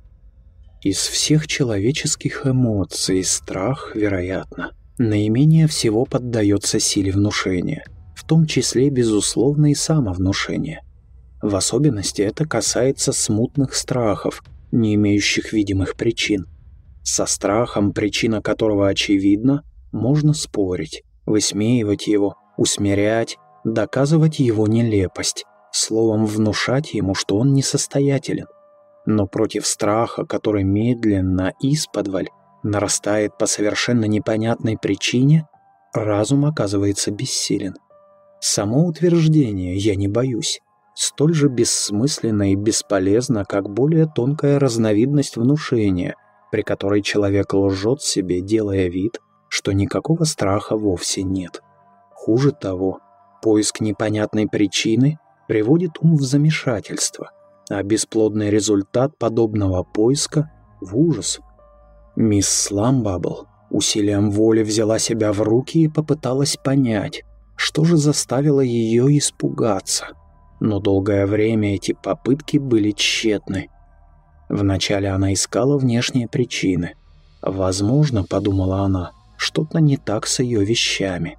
Из 0.83 0.99
всех 0.99 1.47
человеческих 1.47 2.47
эмоций 2.47 3.25
страх, 3.25 3.93
вероятно, 3.95 4.73
наименее 4.99 5.67
всего 5.67 6.05
поддается 6.05 6.79
силе 6.79 7.13
внушения, 7.13 7.85
в 8.15 8.25
том 8.25 8.47
числе, 8.47 8.91
безусловно, 8.91 9.71
и 9.71 9.75
самовнушение. 9.75 10.83
В 11.43 11.55
особенности 11.57 12.23
это 12.23 12.47
касается 12.47 13.13
смутных 13.13 13.75
страхов, 13.75 14.43
не 14.71 14.95
имеющих 14.97 15.53
видимых 15.53 15.97
причин. 15.97 16.47
Со 17.11 17.25
страхом, 17.25 17.95
причина 17.95 18.43
которого 18.43 18.87
очевидна, 18.87 19.65
можно 19.93 20.35
спорить, 20.35 21.05
высмеивать 21.25 22.07
его, 22.07 22.37
усмирять, 22.59 23.39
доказывать 23.65 24.41
его 24.41 24.67
нелепость, 24.67 25.47
словом 25.73 26.27
внушать 26.27 26.93
ему, 26.93 27.15
что 27.15 27.39
он 27.39 27.55
несостоятелен. 27.55 28.45
Но 29.07 29.27
против 29.27 29.67
страха, 29.67 30.27
который 30.27 30.65
медленно, 30.65 31.55
исподволь, 31.63 32.29
нарастает 32.63 33.39
по 33.39 33.47
совершенно 33.47 34.05
непонятной 34.05 34.77
причине, 34.77 35.49
разум 35.95 36.45
оказывается 36.45 37.11
бессилен. 37.11 37.77
Само 38.39 38.85
утверждение 38.85 39.79
«я 39.79 39.95
не 39.95 40.09
боюсь» 40.09 40.61
столь 40.95 41.33
же 41.33 41.49
бессмысленно 41.49 42.53
и 42.53 42.55
бесполезно, 42.55 43.47
как 43.47 43.71
более 43.71 44.07
тонкая 44.07 44.59
разновидность 44.59 45.37
внушения, 45.39 46.15
при 46.51 46.63
которой 46.63 47.03
человек 47.03 47.55
лжет 47.55 48.03
себе, 48.03 48.41
делая 48.41 48.89
вид, 48.89 49.21
что 49.49 49.73
никакого 49.73 50.25
страха 50.25 50.77
вовсе 50.77 51.23
нет. 51.23 51.63
Хуже 52.15 52.53
того, 52.53 53.01
поиск 53.43 53.81
непонятной 53.81 54.47
причины 54.47 55.19
приводит 55.47 55.93
ум 56.01 56.17
в 56.17 56.23
замешательство, 56.23 57.31
а 57.71 57.83
бесплодный 57.83 58.51
результат 58.51 59.17
подобного 59.19 59.83
поиска— 59.83 60.51
в 60.81 60.97
ужас. 60.97 61.41
Мисс 62.17 62.49
Сламбабл 62.49 63.47
усилием 63.71 64.31
воли 64.31 64.63
взяла 64.63 64.99
себя 64.99 65.33
в 65.33 65.43
руки 65.43 65.83
и 65.83 65.89
попыталась 65.89 66.57
понять, 66.57 67.25
что 67.57 67.85
же 67.85 67.97
заставило 67.97 68.61
ее 68.61 69.17
испугаться. 69.19 70.09
Но 70.61 70.81
долгое 70.81 71.27
время 71.27 71.75
эти 71.75 71.93
попытки 71.93 72.57
были 72.57 72.93
тщетны. 72.93 73.69
Вначале 74.49 75.09
она 75.11 75.33
искала 75.33 75.77
внешние 75.77 76.29
причины. 76.29 76.95
«Возможно,— 77.43 78.25
подумала 78.29 78.81
она,— 78.81 79.13
что-то 79.37 79.81
не 79.81 79.97
так 79.97 80.27
с 80.27 80.41
ее 80.41 80.65
вещами». 80.65 81.39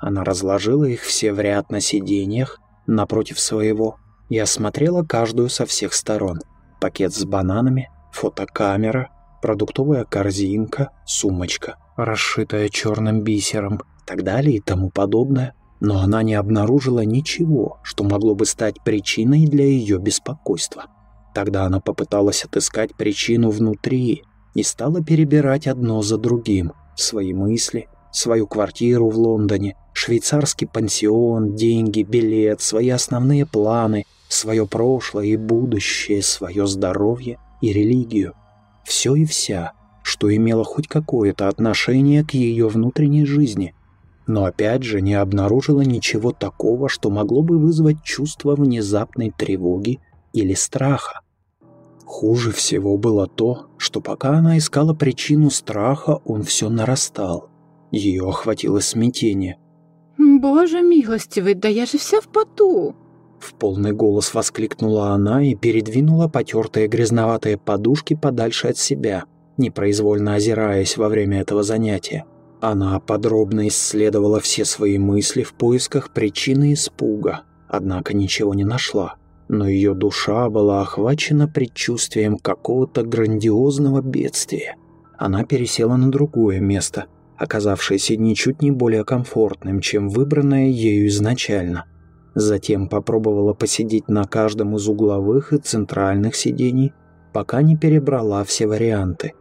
Она 0.00 0.24
разложила 0.24 0.84
их 0.84 1.02
все 1.02 1.32
в 1.32 1.40
ряд 1.40 1.70
на 1.70 1.80
сиденьях, 1.80 2.60
напротив 2.86 3.40
своего 3.40 3.96
и 4.28 4.38
осмотрела 4.38 5.02
каждую 5.02 5.48
со 5.48 5.66
всех 5.66 5.94
сторон. 5.94 6.40
Пакет 6.80 7.14
с 7.14 7.24
бананами, 7.24 7.90
фотокамера, 8.12 9.10
продуктовая 9.42 10.04
корзинка, 10.04 10.90
сумочка, 11.06 11.76
расшитая 11.96 12.68
черным 12.68 13.22
бисером, 13.22 13.80
так 14.06 14.22
далее 14.22 14.56
и 14.56 14.60
тому 14.60 14.90
подобное. 14.90 15.54
Но 15.80 16.00
она 16.00 16.22
не 16.22 16.34
обнаружила 16.34 17.04
ничего, 17.04 17.78
что 17.82 18.02
могло 18.02 18.34
бы 18.34 18.46
стать 18.46 18.82
причиной 18.82 19.46
для 19.46 19.64
ее 19.64 19.98
беспокойства. 19.98 20.86
Тогда 21.38 21.66
она 21.66 21.78
попыталась 21.78 22.44
отыскать 22.44 22.96
причину 22.96 23.50
внутри 23.50 24.24
и 24.54 24.64
стала 24.64 25.04
перебирать 25.04 25.68
одно 25.68 26.02
за 26.02 26.18
другим 26.18 26.72
свои 26.96 27.32
мысли, 27.32 27.86
свою 28.10 28.48
квартиру 28.48 29.08
в 29.08 29.16
Лондоне, 29.16 29.76
швейцарский 29.92 30.66
пансион, 30.66 31.54
деньги, 31.54 32.02
билет, 32.02 32.60
свои 32.60 32.88
основные 32.88 33.46
планы, 33.46 34.04
свое 34.28 34.66
прошлое 34.66 35.26
и 35.26 35.36
будущее, 35.36 36.22
свое 36.22 36.66
здоровье 36.66 37.38
и 37.60 37.72
религию. 37.72 38.34
Все 38.84 39.14
и 39.14 39.24
вся, 39.24 39.74
что 40.02 40.34
имело 40.34 40.64
хоть 40.64 40.88
какое-то 40.88 41.46
отношение 41.46 42.24
к 42.24 42.32
ее 42.32 42.66
внутренней 42.66 43.26
жизни. 43.26 43.76
Но 44.26 44.44
опять 44.44 44.82
же 44.82 45.00
не 45.00 45.14
обнаружила 45.14 45.82
ничего 45.82 46.32
такого, 46.32 46.88
что 46.88 47.10
могло 47.10 47.42
бы 47.42 47.58
вызвать 47.58 48.02
чувство 48.02 48.56
внезапной 48.56 49.30
тревоги 49.30 50.00
или 50.32 50.54
страха. 50.54 51.20
Хуже 52.08 52.50
всего 52.50 52.96
было 52.96 53.26
то, 53.28 53.66
что 53.76 54.00
пока 54.00 54.30
она 54.38 54.58
искала 54.58 54.94
причину 54.94 55.50
страха, 55.50 56.20
он 56.24 56.42
все 56.42 56.68
нарастал. 56.68 57.50
Ее 57.92 58.28
охватило 58.28 58.80
смятение– 58.80 59.58
«Боже 60.18 60.82
милостивый, 60.82 61.54
да 61.54 61.68
я 61.68 61.86
же 61.86 61.96
вся 61.98 62.20
в 62.20 62.28
поту!» 62.28 62.94
В 63.38 63.54
полный 63.54 63.92
голос 63.92 64.34
воскликнула 64.34 65.10
она 65.10 65.44
и 65.44 65.54
передвинула 65.54 66.26
потертые 66.26 66.88
грязноватые 66.88 67.56
подушки 67.56 68.14
подальше 68.14 68.68
от 68.68 68.76
себя, 68.76 69.24
непроизвольно 69.56 70.34
озираясь 70.34 70.96
во 70.96 71.08
время 71.08 71.40
этого 71.40 71.62
занятия. 71.62 72.24
Она 72.60 72.98
подробно 72.98 73.68
исследовала 73.68 74.40
все 74.40 74.64
свои 74.64 74.98
мысли 74.98 75.44
в 75.44 75.52
поисках 75.54 76.12
причины 76.12 76.72
испуга, 76.72 77.42
однако 77.68 78.12
ничего 78.12 78.54
не 78.54 78.64
нашла. 78.64 79.17
Но 79.48 79.66
ее 79.66 79.94
душа 79.94 80.48
была 80.50 80.82
охвачена 80.82 81.48
предчувствием 81.48 82.36
какого-то 82.38 83.02
грандиозного 83.02 84.02
бедствия. 84.02 84.76
Она 85.16 85.44
пересела 85.44 85.96
на 85.96 86.10
другое 86.10 86.60
место– 86.60 87.06
оказавшееся 87.38 88.16
ничуть 88.16 88.60
не 88.62 88.70
более 88.70 89.04
комфортным, 89.04 89.80
чем 89.80 90.08
выбранное 90.08 90.66
ею 90.66 91.06
изначально. 91.06 91.84
Затем 92.34 92.88
попробовала 92.88 93.54
посидеть 93.54 94.08
на 94.08 94.24
каждом 94.24 94.76
из 94.76 94.88
угловых 94.88 95.52
и 95.52 95.58
центральных 95.58 96.36
сидений, 96.36 96.92
пока 97.32 97.62
не 97.62 97.76
перебрала 97.76 98.44
все 98.44 98.66
варианты. 98.66 99.32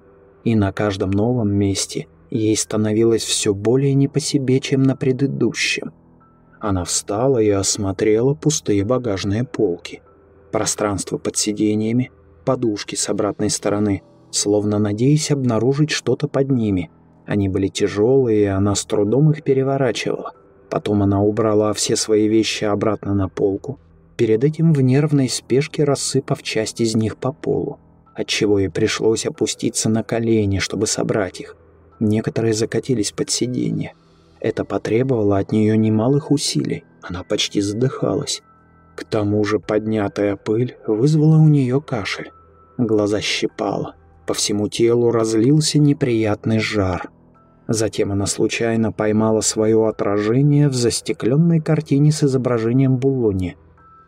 И 0.44 0.56
на 0.56 0.72
каждом 0.72 1.12
новом 1.12 1.52
месте 1.54 2.08
ей 2.30 2.56
становилось 2.56 3.24
все 3.24 3.54
более 3.54 3.94
не 3.96 4.08
по 4.08 4.20
себе, 4.20 4.60
чем 4.60 4.84
на 4.84 4.96
предыдущем. 4.96 5.92
Она 6.60 6.84
встала 6.84 7.40
и 7.40 7.50
осмотрела 7.50 8.34
пустые 8.34 8.84
багажные 8.84 9.44
полки. 9.44 10.02
Пространство 10.52 11.18
под 11.18 11.38
сиденьями, 11.38 12.12
подушки 12.46 12.96
с 12.96 13.10
обратной 13.10 13.50
стороны, 13.50 14.04
словно 14.32 14.80
надеясь 14.80 15.32
обнаружить 15.32 15.92
что-то 15.92 16.28
под 16.28 16.50
ними– 16.52 16.92
они 17.28 17.50
были 17.50 17.68
тяжелые, 17.68 18.44
и 18.44 18.46
она 18.46 18.74
с 18.74 18.86
трудом 18.86 19.32
их 19.32 19.44
переворачивала. 19.44 20.32
Потом 20.70 21.04
она 21.04 21.22
убрала 21.22 21.74
все 21.74 21.98
свои 21.98 22.28
вещи 22.30 22.64
обратно 22.64 23.14
на 23.14 23.28
полку, 23.28 23.80
перед 24.16 24.46
этим 24.46 24.72
в 24.74 24.82
нервной 24.82 25.28
спешке 25.28 25.84
рассыпав 25.84 26.42
часть 26.42 26.80
из 26.80 26.96
них 26.96 27.18
по 27.18 27.34
полу, 27.34 27.80
отчего 28.16 28.60
ей 28.60 28.70
пришлось 28.70 29.26
опуститься 29.26 29.90
на 29.90 30.04
колени, 30.04 30.60
чтобы 30.60 30.88
собрать 30.88 31.42
их. 31.42 31.58
Некоторые 32.00 32.54
закатились 32.54 33.12
под 33.12 33.30
сиденье. 33.30 33.94
Это 34.40 34.66
потребовало 34.66 35.38
от 35.38 35.52
нее 35.52 35.78
немалых 35.78 36.32
усилий, 36.32 36.84
она 37.02 37.24
почти 37.24 37.62
задыхалась. 37.62 38.42
К 38.96 39.04
тому 39.04 39.44
же 39.44 39.60
поднятая 39.60 40.36
пыль 40.36 40.78
вызвала 40.86 41.38
у 41.38 41.48
нее 41.48 41.82
кашель. 41.82 42.32
Глаза 42.78 43.22
щипало, 43.22 43.96
по 44.26 44.34
всему 44.34 44.68
телу 44.70 45.12
разлился 45.12 45.80
неприятный 45.80 46.60
жар– 46.60 47.10
Затем 47.68 48.14
она 48.14 48.28
случайно 48.28 48.94
поймала 48.94 49.42
свое 49.42 49.88
отражение 49.88 50.70
в 50.70 50.74
застекленной 50.74 51.60
картине 51.60 52.12
с 52.14 52.24
изображением 52.24 52.96
Булони, 52.98 53.58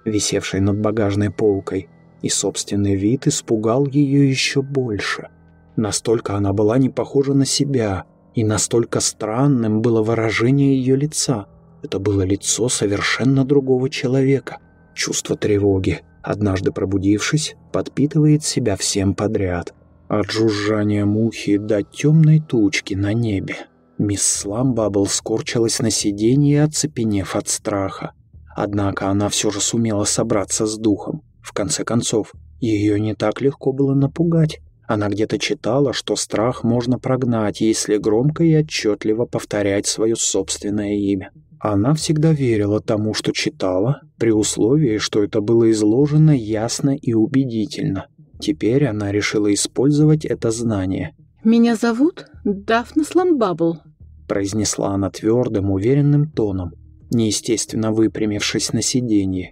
висевшей 0.06 0.62
над 0.62 0.80
багажной 0.80 1.30
полкой, 1.30 1.90
и 2.22 2.30
собственный 2.30 2.96
вид 2.96 3.28
испугал 3.28 3.86
ее 3.86 4.30
еще 4.30 4.62
больше. 4.62 5.28
Настолько 5.76 6.36
она 6.36 6.54
была 6.54 6.78
не 6.78 6.90
похожа 6.90 7.34
на 7.34 7.46
себя, 7.46 8.06
и 8.36 8.44
настолько 8.44 9.00
странным 9.00 9.82
было 9.82 10.02
выражение 10.02 10.78
ее 10.78 10.96
лица. 10.96 11.48
Это 11.82 12.00
было 12.00 12.22
лицо 12.22 12.70
совершенно 12.70 13.46
другого 13.46 13.90
человека. 13.90 14.60
Чувство 14.94 15.36
тревоги, 15.36 16.02
однажды 16.22 16.72
пробудившись, 16.72 17.56
подпитывает 17.72 18.44
себя 18.44 18.76
всем 18.76 19.14
подряд– 19.14 19.74
от 20.10 20.32
жужжания 20.32 21.06
мухи 21.06 21.58
до 21.58 21.84
темной 21.84 22.40
тучки 22.40 22.96
на 22.96 23.14
небе. 23.14 23.56
Мисс 24.00 24.24
Сламбабл 24.24 25.06
скорчилась 25.06 25.80
на 25.80 25.92
сиденье, 25.92 26.64
оцепенев 26.64 27.36
от 27.36 27.48
страха. 27.48 28.14
Однако 28.56 29.10
она 29.10 29.30
все 29.30 29.52
же 29.52 29.62
сумела 29.62 30.06
собраться 30.06 30.66
с 30.66 30.78
духом. 30.78 31.22
В 31.42 31.54
конце 31.54 31.84
концов, 31.84 32.34
ее 32.60 33.00
не 33.00 33.14
так 33.14 33.40
легко 33.40 33.72
было 33.72 33.94
напугать. 33.94 34.62
Она 34.90 35.08
где-то 35.08 35.38
читала, 35.38 35.94
что 35.94 36.16
страх 36.16 36.64
можно 36.64 36.98
прогнать, 36.98 37.62
если 37.62 37.98
громко 37.98 38.44
и 38.44 38.58
отчетливо 38.58 39.26
повторять 39.26 39.86
свое 39.86 40.16
собственное 40.16 40.96
имя. 40.96 41.30
Она 41.60 41.94
всегда 41.94 42.32
верила 42.34 42.80
тому, 42.80 43.14
что 43.14 43.32
читала, 43.32 44.02
при 44.18 44.32
условии, 44.32 44.98
что 44.98 45.24
это 45.24 45.42
было 45.42 45.70
изложено 45.70 46.32
ясно 46.32 46.96
и 46.96 47.14
убедительно. 47.14 48.08
Теперь 48.40 48.88
она 48.88 49.12
решила 49.12 49.54
использовать 49.54 50.26
это 50.26 50.50
знание. 50.50 51.16
«Меня 51.44 51.76
зовут 51.76 52.26
Дафна 52.44 53.04
Сламбабл»,— 53.04 53.78
произнесла 54.28 54.96
она 54.96 55.12
твердым, 55.12 55.70
уверенным 55.70 56.32
тоном, 56.32 56.74
неестественно 57.12 57.92
выпрямившись 57.92 58.74
на 58.74 58.82
сиденье. 58.82 59.52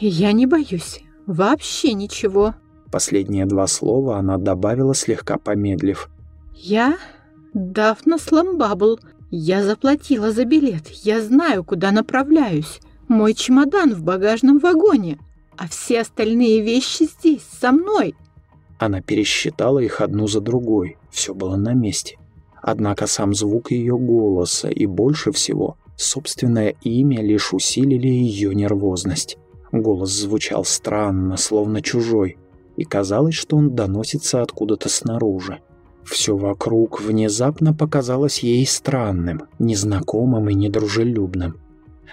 «Я 0.00 0.32
не 0.32 0.46
боюсь. 0.46 0.98
Вообще 1.28 1.92
ничего». 1.92 2.56
Последние 2.94 3.44
два 3.44 3.66
слова 3.66 4.18
она 4.18 4.38
добавила, 4.38 4.94
слегка 4.94 5.36
помедлив. 5.36 6.08
«Я 6.54 6.96
Дафна 7.52 8.18
Сламбабл. 8.18 9.00
Я 9.32 9.64
заплатила 9.64 10.30
за 10.30 10.44
билет. 10.44 10.86
Я 11.02 11.20
знаю, 11.20 11.64
куда 11.64 11.90
направляюсь. 11.90 12.78
Мой 13.08 13.34
чемодан 13.34 13.94
в 13.94 14.04
багажном 14.04 14.60
вагоне, 14.60 15.18
а 15.56 15.66
все 15.66 16.02
остальные 16.02 16.60
вещи 16.60 17.08
здесь, 17.18 17.42
со 17.42 17.72
мной». 17.72 18.14
Она 18.78 19.00
пересчитала 19.00 19.80
их 19.80 20.00
одну 20.00 20.28
за 20.28 20.40
другой. 20.40 20.96
Все 21.10 21.34
было 21.34 21.56
на 21.56 21.72
месте. 21.72 22.16
Однако 22.62 23.08
сам 23.08 23.34
звук 23.34 23.72
ее 23.72 23.98
голоса 23.98 24.68
и 24.68 24.86
больше 24.86 25.32
всего 25.32 25.78
собственное 25.96 26.76
имя 26.82 27.20
лишь 27.20 27.54
усилили 27.54 28.06
ее 28.06 28.54
нервозность. 28.54 29.36
Голос 29.72 30.12
звучал 30.12 30.64
странно, 30.64 31.36
словно 31.36 31.82
чужой 31.82 32.36
и 32.76 32.84
казалось, 32.84 33.34
что 33.34 33.56
он 33.56 33.74
доносится 33.74 34.42
откуда-то 34.42 34.88
снаружи. 34.88 35.60
Все 36.04 36.36
вокруг 36.36 37.00
внезапно 37.00 37.72
показалось 37.72 38.40
ей 38.40 38.66
странным, 38.66 39.42
незнакомым 39.58 40.50
и 40.50 40.54
недружелюбным. 40.54 41.56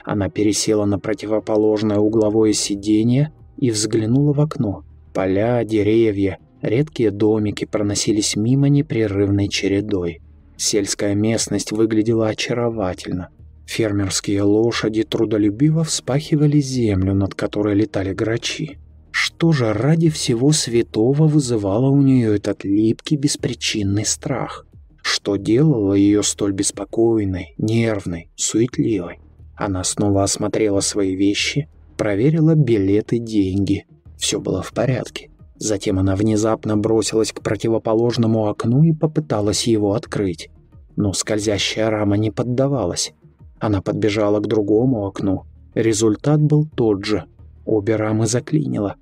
Она 0.04 0.30
пересела 0.30 0.86
на 0.86 0.98
противоположное 0.98 1.98
угловое 1.98 2.54
сиденье 2.54 3.34
и 3.58 3.70
взглянула 3.70 4.34
в 4.34 4.42
окно. 4.42 4.84
Поля, 5.14 5.64
деревья, 5.66 6.40
редкие 6.62 7.12
домики 7.12 7.66
проносились 7.66 8.36
мимо 8.36 8.70
непрерывной 8.70 9.50
чередой. 9.50 10.22
Сельская 10.58 11.16
местность 11.16 11.72
выглядела 11.72 12.30
очаровательно. 12.30 13.30
Фермерские 13.66 14.44
лошади 14.44 15.04
трудолюбиво 15.04 15.84
вспахивали 15.84 16.60
землю, 16.60 17.14
над 17.14 17.36
которой 17.36 17.76
летали 17.76 18.14
грачи. 18.14 18.78
Что 19.12 19.52
же 19.52 19.74
ради 19.74 20.10
всего 20.10 20.52
святого 20.52 21.28
вызывало 21.28 21.90
у 21.90 22.02
нее 22.02 22.36
этот 22.36 22.64
липкий 22.64 23.18
беспричинный 23.18 24.06
страх? 24.06 24.66
Что 25.02 25.36
делало 25.36 25.94
ее 25.94 26.24
столь 26.24 26.54
беспокойной, 26.54 27.56
нервной, 27.58 28.30
суетливой? 28.36 29.20
Она 29.56 29.84
снова 29.84 30.24
осмотрела 30.24 30.80
свои 30.80 31.16
вещи, 31.16 31.70
проверила 31.98 32.56
билеты, 32.56 33.20
деньги. 33.20 33.86
Все 34.18 34.40
было 34.40 34.62
в 34.62 34.72
порядке. 34.74 35.30
Затем 35.58 36.00
она 36.00 36.16
внезапно 36.16 36.78
бросилась 36.78 37.32
к 37.32 37.42
противоположному 37.42 38.48
окну 38.48 38.84
и 38.84 38.94
попыталась 38.94 39.68
его 39.68 39.94
открыть. 39.94 40.50
Но 40.96 41.14
скользящая 41.14 41.90
рама 41.90 42.18
не 42.18 42.32
поддавалась. 42.32 43.14
Она 43.60 43.82
подбежала 43.82 44.40
к 44.40 44.48
другому 44.48 45.06
окну. 45.06 45.44
Результат 45.76 46.42
был 46.42 46.66
тот 46.66 47.06
же. 47.06 47.26
Обе 47.66 47.96
рамы 47.96 48.26
заклинило. 48.26 48.96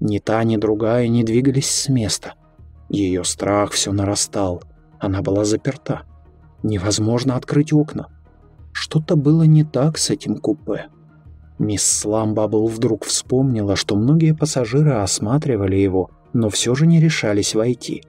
Ни 0.00 0.18
та, 0.18 0.42
ни 0.44 0.56
другая 0.56 1.08
не 1.08 1.24
двигались 1.24 1.70
с 1.70 1.88
места. 1.88 2.34
Ее 2.88 3.24
страх 3.24 3.72
все 3.72 3.92
нарастал. 3.92 4.62
Она 4.98 5.22
была 5.22 5.44
заперта. 5.44 6.02
Невозможно 6.62 7.36
открыть 7.36 7.72
окна. 7.72 8.08
Что-то 8.72 9.16
было 9.16 9.44
не 9.44 9.64
так 9.64 9.98
с 9.98 10.10
этим 10.10 10.38
купе. 10.38 10.86
Мисс 11.58 11.84
Сламбабл 11.84 12.66
вдруг 12.66 13.04
вспомнила, 13.04 13.76
что 13.76 13.96
многие 13.96 14.34
пассажиры 14.34 14.92
осматривали 14.94 15.76
его, 15.76 16.10
но 16.32 16.50
все 16.50 16.74
же 16.74 16.86
не 16.86 17.00
решались 17.00 17.54
войти. 17.54 18.02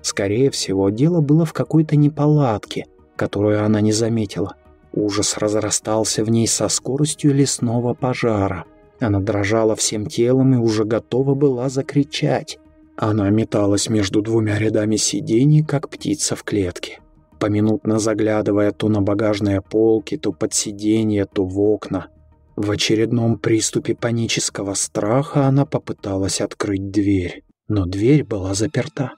Скорее 0.00 0.50
всего, 0.50 0.90
дело 0.90 1.20
было 1.20 1.44
в 1.44 1.52
какой-то 1.52 1.96
неполадке, 1.96 2.86
которую 3.16 3.64
она 3.64 3.80
не 3.80 3.92
заметила. 3.92 4.54
Ужас 4.92 5.38
разрастался 5.38 6.22
в 6.22 6.30
ней 6.30 6.46
со 6.46 6.68
скоростью 6.68 7.34
лесного 7.34 7.94
пожара. 7.94 8.64
Она 9.00 9.20
дрожала 9.20 9.74
всем 9.76 10.06
телом 10.06 10.54
и 10.54 10.58
уже 10.58 10.84
готова 10.84 11.34
была 11.34 11.68
закричать. 11.68 12.58
Она 12.96 13.28
металась 13.30 13.88
между 13.88 14.22
двумя 14.22 14.58
рядами 14.58 14.96
сидений, 14.96 15.64
как 15.64 15.88
птица 15.88 16.36
в 16.36 16.44
клетке, 16.44 17.00
поминутно 17.40 17.98
заглядывая 17.98 18.70
то 18.70 18.88
на 18.88 19.02
багажные 19.02 19.60
полки, 19.60 20.16
то 20.16 20.32
под 20.32 20.54
сиденье, 20.54 21.24
то 21.26 21.44
в 21.44 21.58
окна. 21.60 22.08
В 22.54 22.70
очередном 22.70 23.36
приступе 23.36 23.96
панического 23.96 24.74
страха 24.74 25.46
она 25.48 25.66
попыталась 25.66 26.40
открыть 26.40 26.92
дверь, 26.92 27.42
но 27.66 27.84
дверь 27.84 28.22
была 28.22 28.54
заперта. 28.54 29.14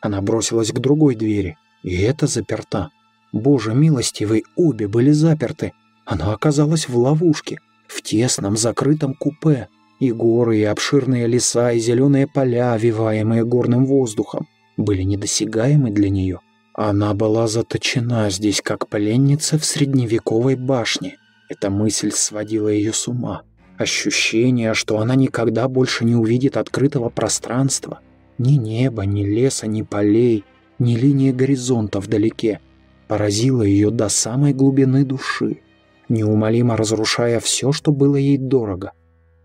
Она 0.00 0.22
бросилась 0.22 0.70
к 0.70 0.78
другой 0.78 1.16
двери, 1.16 1.56
и 1.82 1.96
эта 1.96 2.28
заперта. 2.28 2.90
Боже 3.32 3.74
милостивый, 3.74 4.44
обе 4.54 4.86
были 4.86 5.10
заперты. 5.10 5.72
Она 6.04 6.32
оказалась 6.32 6.88
в 6.88 6.96
ловушке 6.96 7.58
в 7.88 8.02
тесном 8.02 8.56
закрытом 8.56 9.14
купе. 9.14 9.68
И 9.98 10.12
горы, 10.12 10.58
и 10.58 10.64
обширные 10.64 11.26
леса, 11.26 11.72
и 11.72 11.78
зеленые 11.78 12.26
поля, 12.26 12.74
овиваемые 12.74 13.46
горным 13.46 13.86
воздухом, 13.86 14.46
были 14.76 15.00
недосягаемы 15.02 15.90
для 15.90 16.10
нее. 16.10 16.40
Она 16.74 17.14
была 17.14 17.46
заточена 17.46 18.28
здесь, 18.28 18.60
как 18.60 18.88
пленница 18.88 19.58
в 19.58 19.64
средневековой 19.64 20.54
башне. 20.56 21.16
Эта 21.48 21.70
мысль 21.70 22.10
сводила 22.10 22.68
ее 22.68 22.92
с 22.92 23.08
ума. 23.08 23.42
Ощущение, 23.78 24.74
что 24.74 24.98
она 24.98 25.14
никогда 25.14 25.66
больше 25.66 26.04
не 26.04 26.14
увидит 26.14 26.58
открытого 26.58 27.08
пространства. 27.08 28.00
Ни 28.36 28.56
неба, 28.56 29.06
ни 29.06 29.24
леса, 29.24 29.66
ни 29.66 29.80
полей, 29.80 30.44
ни 30.78 30.94
линии 30.96 31.32
горизонта 31.32 32.00
вдалеке. 32.00 32.60
Поразило 33.08 33.62
ее 33.62 33.90
до 33.90 34.10
самой 34.10 34.52
глубины 34.52 35.06
души 35.06 35.60
неумолимо 36.08 36.76
разрушая 36.76 37.40
все, 37.40 37.72
что 37.72 37.92
было 37.92 38.16
ей 38.16 38.38
дорого. 38.38 38.92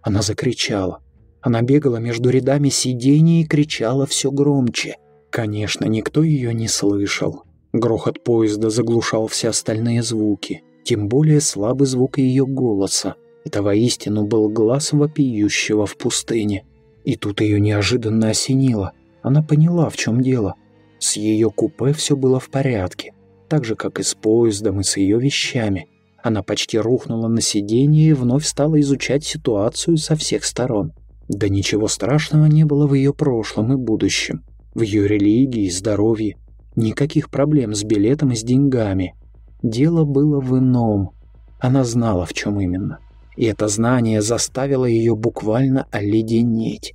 Она 0.02 0.21
закричала. 0.21 1.00
Она 1.41 1.62
бегала 1.62 1.97
между 1.97 2.30
рядами 2.30 2.69
сидений 2.69 3.41
и 3.41 3.47
кричала 3.47 4.06
все 4.06 4.32
громче. 4.32 4.97
Конечно, 5.30 5.86
никто 5.86 6.24
ее 6.24 6.54
не 6.54 6.67
слышал. 6.67 7.43
Грохот 7.74 8.24
поезда 8.24 8.69
заглушал 8.69 9.28
все 9.28 9.50
остальные 9.50 10.04
звуки, 10.04 10.63
тем 10.84 11.08
более 11.08 11.41
слабый 11.41 11.88
звук 11.88 12.17
ее 12.17 12.45
голоса. 12.45 13.15
Это 13.45 13.63
воистину 13.63 14.26
был 14.26 14.50
глаз 14.50 14.91
вопиющего 14.91 15.86
в 15.86 15.97
пустыне. 15.97 16.65
И 17.06 17.15
тут 17.15 17.41
ее 17.41 17.60
неожиданно 17.60 18.30
осенило. 18.30 18.91
Она 19.24 19.41
поняла, 19.41 19.89
в 19.89 19.97
чем 19.97 20.21
дело. 20.21 20.56
С 21.00 21.15
ее 21.15 21.50
купе 21.50 21.93
все 21.93 22.15
было 22.15 22.39
в 22.39 22.50
порядке, 22.50 23.13
так 23.50 23.65
же, 23.65 23.76
как 23.76 24.00
и 24.00 24.04
с 24.04 24.13
поездом 24.13 24.82
и 24.82 24.84
с 24.84 24.97
ее 24.97 25.19
вещами. 25.19 25.88
Она 26.24 26.44
почти 26.44 26.78
рухнула 26.78 27.28
на 27.28 27.42
сиденье 27.42 28.10
и 28.10 28.14
вновь 28.14 28.46
стала 28.46 28.80
изучать 28.82 29.24
ситуацию 29.24 29.98
со 29.98 30.16
всех 30.16 30.46
сторон. 30.46 30.94
Да 31.28 31.50
ничего 31.50 31.88
страшного 31.88 32.46
не 32.46 32.64
было 32.64 32.86
в 32.88 32.94
ее 32.94 33.14
прошлом 33.14 33.74
и 33.74 33.76
будущем. 33.76 34.44
В 34.76 34.82
ее 34.82 35.08
религии 35.08 35.66
и 35.66 35.72
здоровье. 35.72 36.38
Никаких 36.76 37.30
проблем 37.30 37.74
с 37.74 37.84
билетом 37.84 38.32
и 38.32 38.36
с 38.36 38.44
деньгами. 38.44 39.16
Дело 39.64 40.06
было 40.06 40.40
в 40.40 40.58
ином. 40.58 41.12
Она 41.60 41.84
знала, 41.84 42.26
в 42.26 42.34
чем 42.34 42.60
именно. 42.60 43.00
И 43.36 43.46
это 43.46 43.68
знание 43.68 44.22
заставило 44.22 44.86
ее 44.86 45.16
буквально 45.16 45.88
оледенеть. 45.92 46.94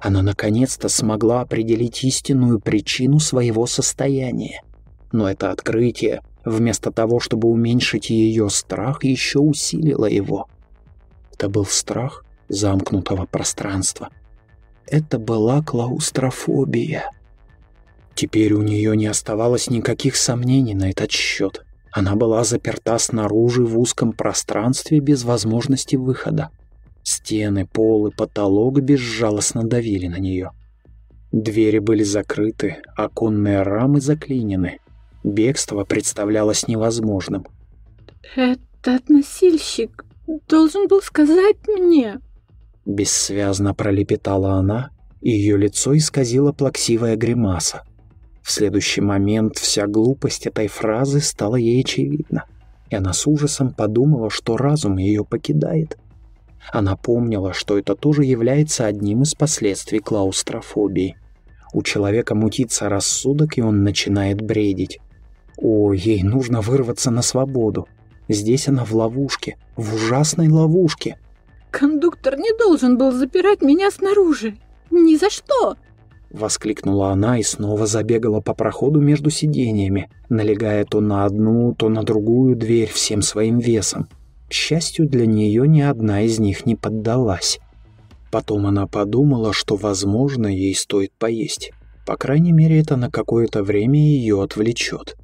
Она 0.00 0.22
наконец-то 0.22 0.88
смогла 0.88 1.42
определить 1.42 2.04
истинную 2.04 2.60
причину 2.60 3.18
своего 3.18 3.66
состояния. 3.66 4.62
Но 5.12 5.28
это 5.28 5.50
открытие 5.50 6.20
вместо 6.44 6.90
того, 6.90 7.20
чтобы 7.20 7.48
уменьшить 7.48 8.10
ее 8.10 8.50
страх, 8.50 9.04
еще 9.04 9.38
усилило 9.38 10.06
его. 10.06 10.48
Это 11.32 11.48
был 11.48 11.66
страх 11.66 12.24
замкнутого 12.48 13.26
пространства. 13.26 14.10
Это 14.86 15.18
была 15.18 15.62
клаустрофобия. 15.62 17.10
Теперь 18.14 18.52
у 18.54 18.62
нее 18.62 18.96
не 18.96 19.06
оставалось 19.06 19.70
никаких 19.70 20.16
сомнений 20.16 20.74
на 20.74 20.90
этот 20.90 21.10
счет. 21.10 21.64
Она 21.92 22.16
была 22.16 22.44
заперта 22.44 22.98
снаружи 22.98 23.64
в 23.64 23.78
узком 23.78 24.12
пространстве 24.12 25.00
без 25.00 25.24
возможности 25.24 25.96
выхода. 25.96 26.50
Стены, 27.02 27.66
пол 27.66 28.08
и 28.08 28.14
потолок 28.14 28.80
безжалостно 28.80 29.64
давили 29.64 30.06
на 30.06 30.18
нее. 30.18 30.50
Двери 31.32 31.78
были 31.78 32.02
закрыты, 32.02 32.78
оконные 32.96 33.62
рамы 33.62 34.00
заклинены, 34.00 34.80
Бегство 35.22 35.84
представлялось 35.84 36.66
невозможным. 36.66 37.46
«Этот 38.36 39.08
носильщик 39.08 40.04
должен 40.48 40.88
был 40.88 41.02
сказать 41.02 41.56
мне...» 41.68 42.20
Бессвязно 42.86 43.74
пролепетала 43.74 44.54
она, 44.54 44.90
и 45.20 45.30
ее 45.30 45.58
лицо 45.58 45.96
исказило 45.96 46.52
плаксивая 46.52 47.16
гримаса. 47.16 47.82
В 48.42 48.50
следующий 48.50 49.02
момент 49.02 49.58
вся 49.58 49.86
глупость 49.86 50.46
этой 50.46 50.66
фразы 50.66 51.20
стала 51.20 51.56
ей 51.56 51.82
очевидна, 51.82 52.46
и 52.88 52.96
она 52.96 53.12
с 53.12 53.26
ужасом 53.26 53.72
подумала, 53.74 54.30
что 54.30 54.56
разум 54.56 54.96
ее 54.96 55.24
покидает. 55.24 55.98
Она 56.72 56.96
помнила, 56.96 57.52
что 57.52 57.78
это 57.78 57.94
тоже 57.94 58.24
является 58.24 58.86
одним 58.86 59.22
из 59.22 59.34
последствий 59.34 59.98
клаустрофобии. 59.98 61.16
У 61.72 61.82
человека 61.82 62.34
мутится 62.34 62.88
рассудок, 62.88 63.58
и 63.58 63.62
он 63.62 63.84
начинает 63.84 64.40
бредить. 64.40 64.98
О, 65.60 65.92
ей 65.92 66.22
нужно 66.22 66.60
вырваться 66.60 67.10
на 67.10 67.22
свободу. 67.22 67.86
Здесь 68.28 68.68
она 68.68 68.84
в 68.84 68.94
ловушке, 68.94 69.56
в 69.76 69.94
ужасной 69.94 70.48
ловушке. 70.48 71.18
«Кондуктор 71.70 72.36
не 72.38 72.56
должен 72.56 72.96
был 72.96 73.12
запирать 73.12 73.60
меня 73.62 73.90
снаружи. 73.90 74.56
Ни 74.90 75.16
за 75.16 75.30
что!» 75.30 75.76
Воскликнула 76.30 77.10
она 77.10 77.38
и 77.38 77.42
снова 77.42 77.86
забегала 77.86 78.40
по 78.40 78.54
проходу 78.54 79.00
между 79.00 79.30
сидениями, 79.30 80.08
налегая 80.28 80.84
то 80.84 81.00
на 81.00 81.24
одну, 81.24 81.74
то 81.74 81.88
на 81.88 82.04
другую 82.04 82.56
дверь 82.56 82.88
всем 82.88 83.20
своим 83.20 83.58
весом. 83.58 84.08
К 84.48 84.52
счастью, 84.52 85.08
для 85.08 85.26
нее 85.26 85.66
ни 85.68 85.80
одна 85.80 86.22
из 86.22 86.38
них 86.38 86.66
не 86.66 86.76
поддалась. 86.76 87.58
Потом 88.30 88.66
она 88.66 88.86
подумала, 88.86 89.52
что, 89.52 89.76
возможно, 89.76 90.46
ей 90.46 90.74
стоит 90.74 91.12
поесть. 91.18 91.72
По 92.06 92.16
крайней 92.16 92.52
мере, 92.52 92.80
это 92.80 92.96
на 92.96 93.10
какое-то 93.10 93.62
время 93.62 93.98
ее 93.98 94.42
отвлечет. 94.42 95.16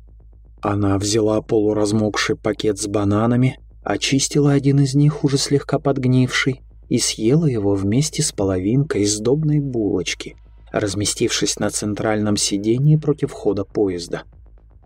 Она 0.69 0.99
взяла 0.99 1.43
полуразмокший 1.43 2.35
пакет 2.35 2.81
с 2.81 2.89
бананами, 2.89 3.57
очистила 3.85 4.51
один 4.51 4.81
из 4.81 4.97
них, 4.97 5.23
уже 5.23 5.39
слегка 5.39 5.79
подгнивший, 5.79 6.63
и 6.89 6.99
съела 6.99 7.47
его 7.47 7.77
вместе 7.77 8.21
с 8.21 8.33
половинкой 8.33 9.05
сдобной 9.05 9.61
булочки, 9.61 10.35
разместившись 10.73 11.61
на 11.61 11.71
центральном 11.71 12.37
сиденье 12.37 12.99
против 12.99 13.31
входа 13.31 13.65
поезда. 13.65 14.25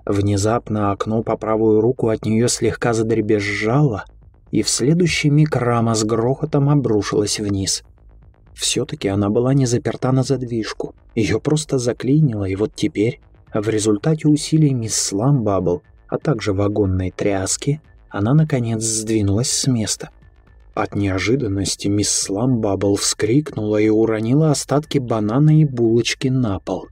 Внезапно 0.04 0.92
окно 0.92 1.22
по 1.22 1.38
правую 1.38 1.80
руку 1.80 2.08
от 2.08 2.26
нее 2.26 2.50
слегка 2.50 2.92
задребезжало, 2.92 4.04
и 4.50 4.62
в 4.62 4.68
следующий 4.68 5.30
миг 5.30 5.56
рама 5.56 5.94
с 5.94 6.04
грохотом 6.04 6.68
обрушилась 6.68 7.40
вниз. 7.40 7.84
Все-таки 8.52 9.08
она 9.08 9.30
была 9.30 9.54
не 9.54 9.64
заперта 9.64 10.12
на 10.12 10.24
задвижку, 10.24 10.94
ее 11.14 11.40
просто 11.40 11.78
заклинило, 11.78 12.44
и 12.44 12.54
вот 12.54 12.74
теперь 12.74 13.22
в 13.54 13.68
результате 13.68 14.28
усилий 14.28 14.72
мисс 14.74 14.94
Сламбабл, 14.94 15.82
а 16.08 16.18
также 16.18 16.52
вагонной 16.52 17.10
тряски, 17.10 17.80
она, 18.08 18.34
наконец, 18.34 18.82
сдвинулась 18.82 19.50
с 19.50 19.66
места. 19.66 20.10
От 20.74 20.94
неожиданности 20.94 21.88
мисс 21.88 22.10
Сламбабл 22.10 22.96
вскрикнула 22.96 23.78
и 23.78 23.88
уронила 23.88 24.50
остатки 24.50 24.98
банана 24.98 25.60
и 25.60 25.64
булочки 25.64 26.28
на 26.28 26.58
пол. 26.60 26.86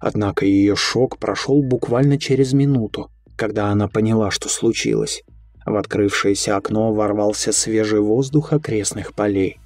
Однако 0.00 0.44
ее 0.44 0.76
шок 0.76 1.18
прошел 1.18 1.62
буквально 1.62 2.18
через 2.18 2.52
минуту, 2.52 3.10
когда 3.36 3.68
она 3.68 3.88
поняла, 3.88 4.30
что 4.30 4.48
случилось. 4.48 5.22
В 5.64 5.76
открывшееся 5.76 6.56
окно 6.56 6.92
ворвался 6.92 7.52
свежий 7.52 8.00
воздух 8.00 8.52
окрестных 8.52 9.14
полей. 9.14 9.58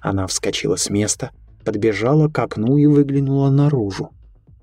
Она 0.00 0.26
вскочила 0.26 0.76
с 0.76 0.90
места, 0.90 1.30
подбежала 1.64 2.28
к 2.28 2.38
окну 2.38 2.76
и 2.78 2.86
выглянула 2.86 3.50
наружу. 3.50 4.10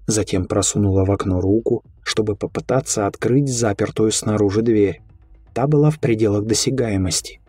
Затем 0.05 0.45
просунула 0.45 1.05
в 1.05 1.11
окно 1.11 1.39
руку, 1.39 1.83
чтобы 2.03 2.35
попытаться 2.35 3.07
открыть 3.07 3.49
запертую 3.49 4.11
снаружи 4.11 4.61
дверь. 4.61 5.01
Та 5.53 5.67
была 5.67 5.89
в 5.89 5.99
пределах 5.99 6.45
досягаемости. 6.45 7.39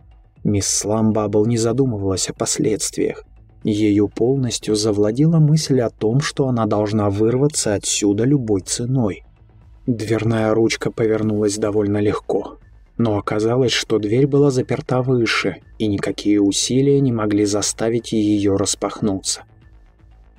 Мисс 0.43 0.67
Сламбабл 0.67 1.45
не 1.45 1.57
задумывалась 1.57 2.29
о 2.29 2.33
последствиях. 2.33 3.25
Ею 3.63 4.07
полностью 4.07 4.75
завладела 4.75 5.39
мысль 5.39 5.81
о 5.81 5.89
том, 5.89 6.21
что 6.21 6.47
она 6.47 6.67
должна 6.67 7.09
вырваться 7.09 7.73
отсюда 7.73 8.23
любой 8.23 8.61
ценой. 8.61 9.23
Дверная 9.87 10.53
ручка 10.53 10.91
повернулась 10.91 11.57
довольно 11.57 11.97
легко, 11.97 12.59
но 12.97 13.17
оказалось, 13.17 13.71
что 13.71 13.97
дверь 13.97 14.27
была 14.27 14.51
заперта 14.51 15.01
выше, 15.01 15.57
и 15.79 15.87
никакие 15.87 16.41
усилия 16.41 16.99
не 16.99 17.11
могли 17.11 17.45
заставить 17.45 18.11
ее 18.13 18.55
распахнуться. 18.55 19.41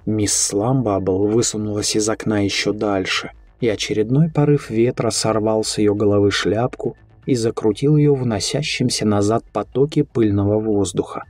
Мисс 0.06 0.34
Сламбабл 0.34 1.26
высунулась 1.26 1.96
из 1.96 2.08
окна 2.08 2.38
еще 2.44 2.72
дальше, 2.72 3.32
и 3.60 3.68
очередной 3.68 4.30
порыв 4.30 4.70
ветра 4.70 5.10
сорвал 5.10 5.64
с 5.64 5.78
ее 5.78 5.96
головы 5.96 6.30
шляпку 6.30 6.96
и 7.26 7.34
закрутил 7.34 7.96
ее 7.96 8.14
в 8.14 8.24
носящемся 8.24 9.04
назад 9.04 9.44
потоке 9.52 10.04
пыльного 10.04 10.60
воздуха. 10.60 11.24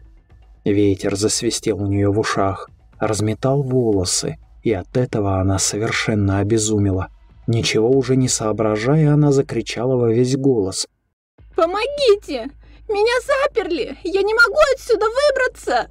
Ветер 0.64 1.16
засвистел 1.16 1.82
у 1.82 1.86
нее 1.86 2.10
в 2.12 2.18
ушах, 2.18 2.68
разметал 2.98 3.62
волосы, 3.62 4.36
и 4.62 4.72
от 4.72 4.94
этого 4.94 5.40
она 5.40 5.58
совершенно 5.58 6.40
обезумела. 6.40 7.08
Ничего 7.46 7.88
уже 7.88 8.16
не 8.16 8.28
соображая, 8.28 9.14
она 9.14 9.32
закричала 9.32 9.96
во 9.96 10.12
весь 10.12 10.36
голос. 10.36 10.86
«Помогите! 11.54 12.50
Меня 12.88 13.20
заперли! 13.24 13.96
Я 14.04 14.22
не 14.22 14.34
могу 14.34 14.58
отсюда 14.74 15.06
выбраться!» 15.06 15.88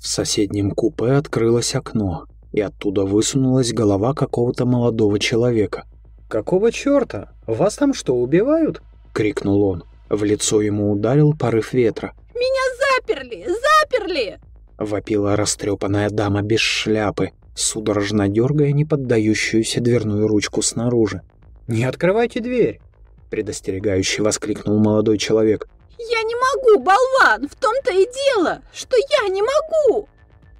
В 0.00 0.06
соседнем 0.06 0.70
купе 0.70 1.12
открылось 1.12 1.74
окно, 1.74 2.24
и 2.52 2.60
оттуда 2.62 3.04
высунулась 3.04 3.74
голова 3.74 4.14
какого-то 4.14 4.64
молодого 4.64 5.18
человека. 5.18 5.84
«Какого 6.26 6.72
черта? 6.72 7.32
Вас 7.46 7.76
там 7.76 7.92
что, 7.92 8.16
убивают?»— 8.16 8.80
крикнул 9.12 9.62
он. 9.62 9.84
В 10.08 10.24
лицо 10.24 10.62
ему 10.62 10.90
ударил 10.90 11.34
порыв 11.36 11.74
ветра. 11.74 12.14
«Меня 12.34 12.96
заперли! 12.96 13.46
Заперли!»— 13.46 14.38
вопила 14.78 15.36
растрепанная 15.36 16.08
дама 16.08 16.40
без 16.40 16.60
шляпы, 16.60 17.32
судорожно 17.54 18.26
дергая 18.28 18.72
неподдающуюся 18.72 19.82
дверную 19.82 20.26
ручку 20.28 20.62
снаружи. 20.62 21.20
«Не 21.68 21.84
открывайте 21.84 22.40
дверь!»— 22.40 22.80
предостерегающе 23.30 24.22
воскликнул 24.22 24.78
молодой 24.78 25.18
человек. 25.18 25.68
«Я 26.08 26.22
не 26.22 26.34
могу, 26.34 26.82
болван! 26.82 27.48
В 27.48 27.54
том-то 27.56 27.92
и 27.92 28.06
дело, 28.06 28.62
что 28.72 28.96
я 28.96 29.28
не 29.28 29.42
могу!» 29.42 30.08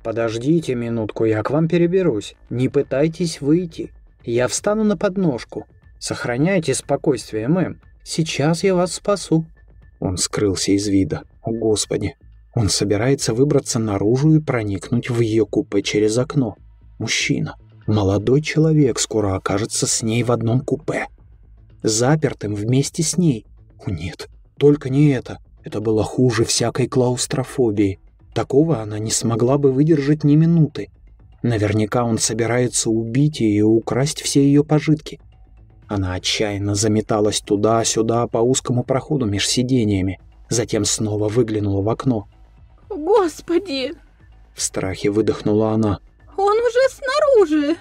«Подождите 0.03 0.75
минутку, 0.75 1.25
я 1.25 1.43
к 1.43 1.51
вам 1.51 1.67
переберусь. 1.67 2.35
Не 2.51 2.69
пытайтесь 2.69 3.41
выйти. 3.41 3.93
Я 4.23 4.49
встану 4.49 4.85
на 4.85 4.97
подножку. 4.99 5.67
Сохраняйте 5.99 6.75
спокойствие, 6.75 7.49
мэм. 7.49 7.81
Сейчас 8.05 8.65
я 8.65 8.75
вас 8.75 8.95
спасу». 8.95 9.47
Он 9.99 10.17
скрылся 10.17 10.73
из 10.73 10.89
вида. 10.89 11.23
О, 11.43 11.53
Господи! 11.53 12.17
Он 12.55 12.69
собирается 12.69 13.33
выбраться 13.33 13.79
наружу 13.79 14.35
и 14.35 14.41
проникнуть 14.41 15.09
в 15.09 15.21
ее 15.21 15.47
купе 15.47 15.83
через 15.83 16.19
окно. 16.19 16.57
Мужчина. 16.99 17.57
Молодой 17.87 18.43
человек 18.43 18.99
скоро 18.99 19.37
окажется 19.37 19.87
с 19.87 20.03
ней 20.03 20.23
в 20.23 20.33
одном 20.33 20.61
купе. 20.61 21.07
Запертым 21.83 22.55
вместе 22.55 23.03
с 23.03 23.17
ней. 23.17 23.47
О, 23.87 23.91
нет, 23.91 24.29
только 24.61 24.91
не 24.91 25.09
это. 25.09 25.39
Это 25.65 25.81
было 25.81 26.05
хуже 26.05 26.45
всякой 26.45 26.87
клаустрофобии. 26.87 27.99
Такого 28.35 28.81
она 28.81 28.99
не 28.99 29.11
смогла 29.11 29.57
бы 29.57 29.73
выдержать 29.73 30.23
ни 30.23 30.37
минуты. 30.37 30.91
Наверняка 31.43 32.05
он 32.05 32.19
собирается 32.19 32.91
убить 32.91 33.41
ее 33.41 33.59
и 33.59 33.63
украсть 33.63 34.21
все 34.21 34.43
ее 34.43 34.63
пожитки. 34.63 35.19
Она 35.89 36.13
отчаянно 36.13 36.75
заметалась 36.75 37.41
туда-сюда 37.41 38.27
по 38.27 38.39
узкому 38.39 38.85
проходу 38.85 39.25
меж 39.25 39.49
сидениями, 39.49 40.21
затем 40.51 40.85
снова 40.85 41.29
выглянула 41.29 41.81
в 41.81 41.89
окно. 41.89 42.29
«Господи!» 42.91 43.95
В 44.55 44.61
страхе 44.61 45.11
выдохнула 45.11 45.71
она. 45.71 46.01
«Он 46.37 46.57
уже 46.59 46.81
снаружи!» 46.91 47.77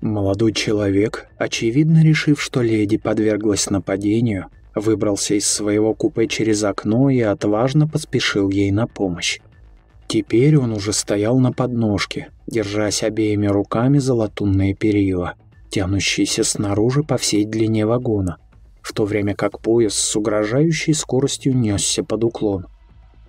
Молодой 0.00 0.52
человек, 0.52 1.26
очевидно 1.36 2.04
решив, 2.04 2.40
что 2.40 2.62
леди 2.62 2.98
подверглась 2.98 3.68
нападению, 3.68 4.46
выбрался 4.80 5.34
из 5.34 5.46
своего 5.46 5.94
купе 5.94 6.26
через 6.26 6.64
окно 6.64 7.10
и 7.10 7.20
отважно 7.20 7.86
поспешил 7.86 8.50
ей 8.50 8.70
на 8.70 8.86
помощь. 8.86 9.40
Теперь 10.08 10.56
он 10.56 10.72
уже 10.72 10.92
стоял 10.92 11.38
на 11.38 11.52
подножке, 11.52 12.30
держась 12.46 13.02
обеими 13.02 13.46
руками 13.46 13.98
за 13.98 14.14
латунные 14.14 14.74
перила, 14.74 15.34
тянущиеся 15.70 16.42
снаружи 16.42 17.04
по 17.04 17.16
всей 17.16 17.44
длине 17.44 17.86
вагона, 17.86 18.38
в 18.82 18.92
то 18.92 19.04
время 19.04 19.34
как 19.34 19.60
поезд 19.60 19.96
с 19.96 20.16
угрожающей 20.16 20.94
скоростью 20.94 21.56
несся 21.56 22.02
под 22.02 22.24
уклон. 22.24 22.66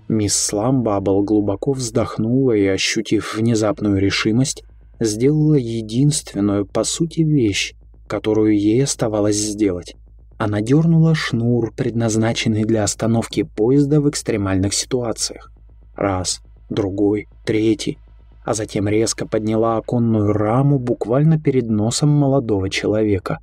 Мисс 0.07 0.35
Сламбабл 0.35 1.23
глубоко 1.23 1.73
вздохнула 1.73 2.53
и, 2.53 2.65
ощутив 2.65 3.35
внезапную 3.35 3.97
решимость, 3.97 4.63
сделала 4.99 5.55
единственную, 5.55 6.65
по 6.65 6.83
сути, 6.83 7.21
вещь, 7.21 7.75
которую 8.07 8.57
ей 8.59 8.83
оставалось 8.83 9.37
сделать. 9.37 9.95
Она 10.43 10.59
дернула 10.59 11.13
шнур, 11.13 11.71
предназначенный 11.71 12.63
для 12.63 12.83
остановки 12.83 13.43
поезда 13.43 14.01
в 14.01 14.09
экстремальных 14.09 14.73
ситуациях. 14.73 15.51
Раз, 15.95 16.41
другой, 16.67 17.27
третий. 17.45 17.99
А 18.43 18.55
затем 18.55 18.87
резко 18.87 19.27
подняла 19.27 19.77
оконную 19.77 20.33
раму 20.33 20.79
буквально 20.79 21.39
перед 21.39 21.69
носом 21.69 22.09
молодого 22.09 22.71
человека. 22.71 23.37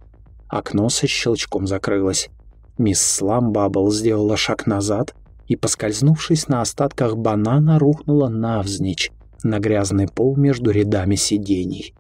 Окно 0.49 0.88
со 0.88 1.07
щелчком 1.07 1.68
закрылось. 1.68 2.30
Мисс 2.78 3.01
Сламбабл 3.01 3.92
сделала 3.92 4.36
шаг 4.36 4.66
назад 4.66 5.14
и, 5.46 5.55
поскользнувшись 5.55 6.49
на 6.49 6.62
остатках 6.62 7.16
банана, 7.16 7.78
рухнула 7.78 8.28
навзничь 8.28 9.12
на 9.44 9.61
грязный 9.61 10.09
пол 10.09 10.34
между 10.34 10.72
рядами 10.72 11.14
сидений. 11.14 11.94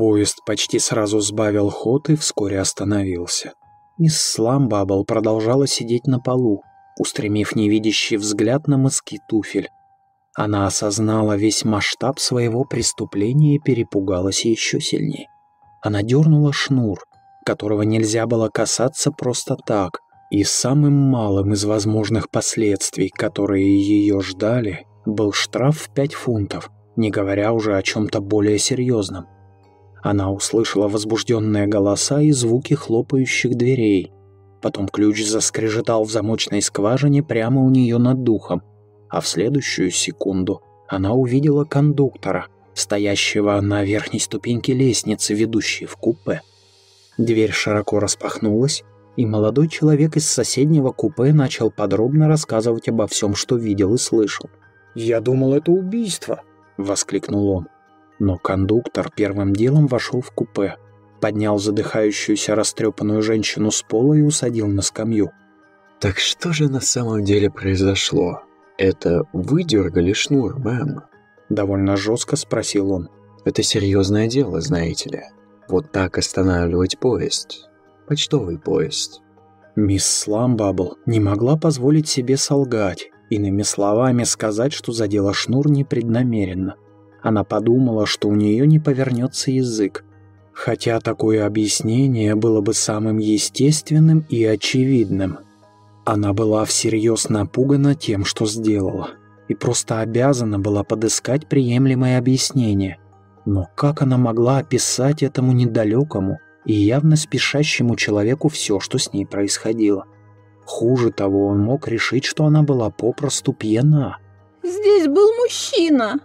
Поезд 0.00 0.38
почти 0.46 0.78
сразу 0.78 1.20
сбавил 1.20 1.68
ход 1.68 2.08
и 2.08 2.16
вскоре 2.16 2.58
остановился. 2.58 3.52
Мисс 3.98 4.18
Сламбабл 4.18 5.04
продолжала 5.04 5.66
сидеть 5.66 6.06
на 6.06 6.18
полу, 6.18 6.62
устремив 6.98 7.54
невидящий 7.54 8.16
взгляд 8.16 8.66
на 8.66 8.78
мыски 8.78 9.18
туфель. 9.28 9.68
Она 10.34 10.66
осознала 10.66 11.36
весь 11.36 11.66
масштаб 11.66 12.18
своего 12.18 12.64
преступления 12.64 13.56
и 13.56 13.58
перепугалась 13.58 14.46
еще 14.46 14.80
сильнее. 14.80 15.28
Она 15.82 16.02
дернула 16.02 16.54
шнур, 16.54 17.04
которого 17.44 17.82
нельзя 17.82 18.26
было 18.26 18.48
касаться 18.48 19.12
просто 19.12 19.54
так, 19.54 20.00
и 20.30 20.44
самым 20.44 20.94
малым 20.94 21.52
из 21.52 21.66
возможных 21.66 22.30
последствий, 22.30 23.10
которые 23.10 23.78
ее 23.78 24.22
ждали, 24.22 24.86
был 25.04 25.34
штраф 25.34 25.76
в 25.76 25.92
пять 25.92 26.14
фунтов, 26.14 26.70
не 26.96 27.10
говоря 27.10 27.52
уже 27.52 27.76
о 27.76 27.82
чем-то 27.82 28.22
более 28.22 28.58
серьезном. 28.58 29.26
Она 30.02 30.32
услышала 30.32 30.88
возбужденные 30.88 31.66
голоса 31.66 32.20
и 32.20 32.30
звуки 32.32 32.74
хлопающих 32.74 33.54
дверей. 33.54 34.12
Потом 34.62 34.88
ключ 34.88 35.24
заскрежетал 35.24 36.04
в 36.04 36.10
замочной 36.10 36.62
скважине 36.62 37.22
прямо 37.22 37.62
у 37.62 37.70
нее 37.70 37.98
над 37.98 38.22
духом, 38.22 38.62
а 39.08 39.20
в 39.20 39.28
следующую 39.28 39.90
секунду 39.90 40.62
она 40.88 41.12
увидела 41.12 41.64
кондуктора, 41.64 42.48
стоящего 42.74 43.60
на 43.60 43.84
верхней 43.84 44.20
ступеньке 44.20 44.74
лестницы, 44.74 45.34
ведущей 45.34 45.86
в 45.86 45.96
купе. 45.96 46.42
Дверь 47.18 47.52
широко 47.52 48.00
распахнулась, 48.00 48.82
и 49.16 49.26
молодой 49.26 49.68
человек 49.68 50.16
из 50.16 50.28
соседнего 50.28 50.92
купе 50.92 51.32
начал 51.32 51.70
подробно 51.70 52.28
рассказывать 52.28 52.88
обо 52.88 53.06
всем, 53.06 53.34
что 53.34 53.56
видел 53.56 53.94
и 53.94 53.98
слышал. 53.98 54.48
«Я 54.94 55.20
думал, 55.20 55.54
это 55.54 55.70
убийство!»— 55.72 56.42
воскликнул 56.76 57.48
он. 57.50 57.68
Но 58.20 58.36
кондуктор 58.36 59.10
первым 59.10 59.54
делом 59.54 59.86
вошел 59.86 60.20
в 60.20 60.30
купе, 60.30 60.76
поднял 61.20 61.58
задыхающуюся 61.58 62.54
растрепанную 62.54 63.22
женщину 63.22 63.70
с 63.70 63.82
пола 63.82 64.14
и 64.14 64.20
усадил 64.20 64.68
на 64.68 64.82
скамью. 64.82 65.32
«Так 66.00 66.18
что 66.18 66.52
же 66.52 66.68
на 66.68 66.80
самом 66.80 67.24
деле 67.24 67.50
произошло? 67.50 68.42
Это 68.78 69.24
вы 69.32 69.64
дергали 69.64 70.12
шнур, 70.12 70.58
мэм?» 70.58 71.02
Довольно 71.48 71.96
жестко 71.96 72.36
спросил 72.36 72.92
он. 72.92 73.08
«Это 73.44 73.62
серьезное 73.62 74.28
дело, 74.28 74.60
знаете 74.60 75.10
ли. 75.10 75.22
Вот 75.68 75.90
так 75.90 76.18
останавливать 76.18 76.98
поезд. 76.98 77.70
Почтовый 78.06 78.58
поезд». 78.58 79.22
Мисс 79.76 80.04
Сламбабл 80.04 80.98
не 81.06 81.20
могла 81.20 81.56
позволить 81.56 82.08
себе 82.08 82.36
солгать, 82.36 83.10
иными 83.30 83.62
словами 83.62 84.24
сказать, 84.24 84.74
что 84.74 84.92
задела 84.92 85.32
шнур 85.32 85.70
непреднамеренно. 85.70 86.76
Она 87.22 87.44
подумала, 87.44 88.06
что 88.06 88.28
у 88.28 88.34
нее 88.34 88.66
не 88.66 88.78
повернется 88.78 89.50
язык. 89.50 90.04
Хотя 90.52 91.00
такое 91.00 91.46
объяснение 91.46 92.34
было 92.34 92.60
бы 92.60 92.74
самым 92.74 93.18
естественным 93.18 94.24
и 94.28 94.44
очевидным. 94.44 95.38
Она 96.04 96.32
была 96.32 96.64
всерьез 96.64 97.28
напугана 97.28 97.94
тем, 97.94 98.24
что 98.24 98.46
сделала, 98.46 99.10
и 99.48 99.54
просто 99.54 100.00
обязана 100.00 100.58
была 100.58 100.82
подыскать 100.82 101.46
приемлемое 101.46 102.18
объяснение. 102.18 102.98
Но 103.44 103.68
как 103.74 104.02
она 104.02 104.18
могла 104.18 104.58
описать 104.58 105.22
этому 105.22 105.52
недалекому 105.52 106.38
и 106.64 106.72
явно 106.72 107.16
спешащему 107.16 107.96
человеку 107.96 108.48
все, 108.48 108.80
что 108.80 108.98
с 108.98 109.12
ней 109.12 109.24
происходило? 109.26 110.04
Хуже 110.64 111.10
того, 111.10 111.46
он 111.46 111.60
мог 111.60 111.88
решить, 111.88 112.24
что 112.24 112.44
она 112.44 112.62
была 112.62 112.90
попросту 112.90 113.52
пьяна. 113.52 114.18
«Здесь 114.62 115.06
был 115.06 115.32
мужчина!» 115.42 116.20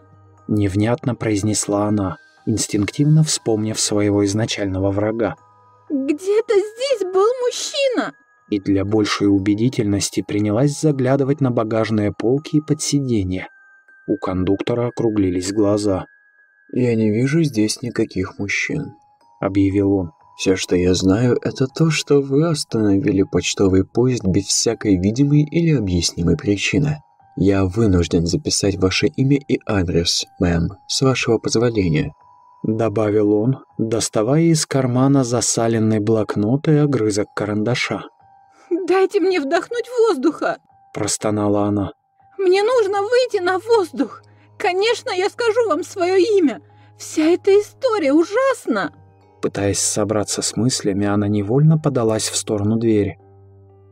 Невнятно 0.47 1.15
произнесла 1.15 1.87
она, 1.87 2.17
инстинктивно 2.45 3.23
вспомнив 3.23 3.79
своего 3.79 4.25
изначального 4.25 4.91
врага. 4.91 5.35
«Где-то 5.89 6.53
здесь 6.53 7.13
был 7.13 7.27
мужчина!» 7.43 8.13
И 8.49 8.59
для 8.59 8.85
большей 8.85 9.27
убедительности 9.27 10.21
принялась 10.21 10.79
заглядывать 10.79 11.41
на 11.41 11.49
багажные 11.49 12.11
полки 12.11 12.57
и 12.57 12.61
под 12.61 12.81
сиденье. 12.81 13.47
У 14.07 14.17
кондуктора 14.17 14.87
округлились 14.87 15.51
глаза. 15.51 16.05
«Я 16.71 16.95
не 16.95 17.09
вижу 17.09 17.43
здесь 17.43 17.81
никаких 17.81 18.37
мужчин»,— 18.37 18.93
объявил 19.41 19.93
он. 19.93 20.11
«Все, 20.37 20.55
что 20.55 20.75
я 20.75 20.93
знаю, 20.93 21.39
это 21.41 21.65
то, 21.67 21.89
что 21.89 22.21
вы 22.21 22.47
остановили 22.47 23.23
почтовый 23.23 23.83
поезд 23.83 24.25
без 24.25 24.45
всякой 24.45 24.97
видимой 24.97 25.43
или 25.43 25.75
объяснимой 25.75 26.37
причины. 26.37 27.01
Я 27.37 27.65
вынужден 27.65 28.25
записать 28.25 28.77
ваше 28.77 29.07
имя 29.07 29.37
и 29.37 29.59
адрес, 29.65 30.25
мэм, 30.39 30.77
с 30.87 31.01
вашего 31.01 31.37
позволения»,— 31.37 32.13
добавил 32.63 33.33
он, 33.33 33.57
доставая 33.77 34.43
из 34.43 34.65
кармана 34.65 35.25
засаленный 35.25 35.99
блокнот 35.99 36.69
и 36.69 36.77
огрызок 36.77 37.27
карандаша. 37.35 38.03
«Дайте 38.87 39.19
мне 39.19 39.41
вдохнуть 39.41 39.89
воздуха!»— 39.99 40.59
простонала 40.93 41.63
она. 41.63 41.91
«Мне 42.37 42.63
нужно 42.63 43.01
выйти 43.01 43.41
на 43.41 43.59
воздух! 43.59 44.21
Конечно, 44.57 45.09
я 45.09 45.29
скажу 45.29 45.67
вам 45.67 45.83
свое 45.83 46.21
имя! 46.39 46.61
Вся 46.97 47.23
эта 47.23 47.51
история 47.51 48.13
ужасна!» 48.13 48.93
Пытаясь 49.41 49.79
собраться 49.79 50.41
с 50.41 50.55
мыслями, 50.55 51.05
она 51.05 51.27
невольно 51.27 51.77
подалась 51.77 52.29
в 52.29 52.37
сторону 52.37 52.77
двери. 52.77 53.19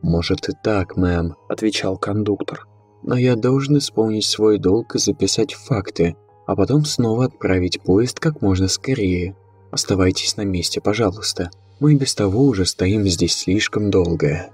«Может 0.00 0.48
и 0.48 0.52
так, 0.62 0.96
мэм»,— 0.96 1.36
отвечал 1.48 1.98
кондуктор 1.98 2.66
но 3.04 3.16
я 3.16 3.36
должен 3.36 3.78
исполнить 3.78 4.24
свой 4.24 4.58
долг 4.58 4.96
и 4.96 4.98
записать 4.98 5.54
факты, 5.54 6.16
а 6.46 6.56
потом 6.56 6.84
снова 6.84 7.26
отправить 7.26 7.80
поезд 7.82 8.18
как 8.18 8.42
можно 8.42 8.66
скорее. 8.66 9.36
Оставайтесь 9.70 10.36
на 10.36 10.42
месте, 10.42 10.80
пожалуйста. 10.80 11.50
Мы 11.80 11.94
без 11.94 12.14
того 12.14 12.44
уже 12.44 12.64
стоим 12.64 13.06
здесь 13.06 13.36
слишком 13.36 13.90
долго». 13.90 14.50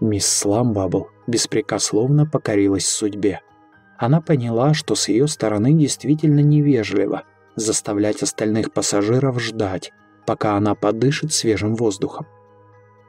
Мисс 0.00 0.26
Сламбабл 0.26 1.08
беспрекословно 1.26 2.24
покорилась 2.24 2.86
судьбе. 2.86 3.40
Она 3.98 4.20
поняла, 4.20 4.74
что 4.74 4.94
с 4.94 5.08
ее 5.08 5.26
стороны 5.26 5.72
действительно 5.72 6.38
невежливо 6.38 7.24
заставлять 7.56 8.22
остальных 8.22 8.72
пассажиров 8.72 9.40
ждать, 9.40 9.92
пока 10.24 10.54
она 10.54 10.76
подышит 10.76 11.32
свежим 11.32 11.74
воздухом. 11.74 12.26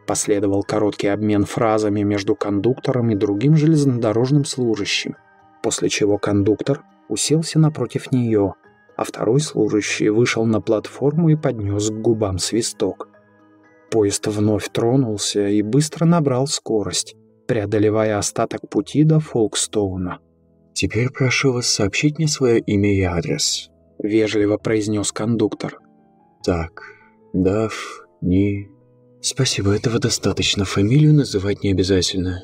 Последовал 0.10 0.64
короткий 0.64 1.06
обмен 1.06 1.46
фразами 1.46 2.02
между 2.02 2.36
кондуктором 2.36 3.12
и 3.12 3.16
другим 3.16 3.56
железнодорожным 3.56 4.44
служащим, 4.44 5.16
после 5.62 5.88
чего 5.88 6.18
кондуктор 6.18 6.82
уселся 7.10 7.60
напротив 7.60 8.12
нее, 8.12 8.56
а 8.98 9.04
второй 9.04 9.40
служащий 9.40 10.10
вышел 10.10 10.48
на 10.48 10.62
платформу 10.62 11.30
и 11.30 11.36
поднес 11.36 11.92
к 11.92 11.94
губам 11.94 12.40
свисток. 12.40 13.08
Поезд 13.92 14.26
вновь 14.26 14.70
тронулся 14.70 15.48
и 15.48 15.62
быстро 15.62 16.06
набрал 16.06 16.48
скорость, 16.48 17.16
преодолевая 17.48 18.18
остаток 18.18 18.68
пути 18.68 19.04
до 19.04 19.20
Фолкстоуна. 19.20 20.18
«Теперь 20.74 21.12
прошу 21.12 21.54
вас 21.54 21.68
сообщить 21.68 22.18
мне 22.18 22.28
свое 22.28 22.60
имя 22.62 22.98
и 22.98 23.04
адрес»,— 23.04 23.70
вежливо 24.00 24.58
произнес 24.58 25.12
кондуктор. 25.12 25.78
«Так, 26.44 26.82
Дав, 27.32 28.08
Ни, 28.22 28.79
«Спасибо, 29.22 29.76
этого 29.76 30.00
достаточно. 30.00 30.66
Фамилию 30.66 31.14
называть 31.14 31.64
не 31.64 31.72
обязательно». 31.72 32.44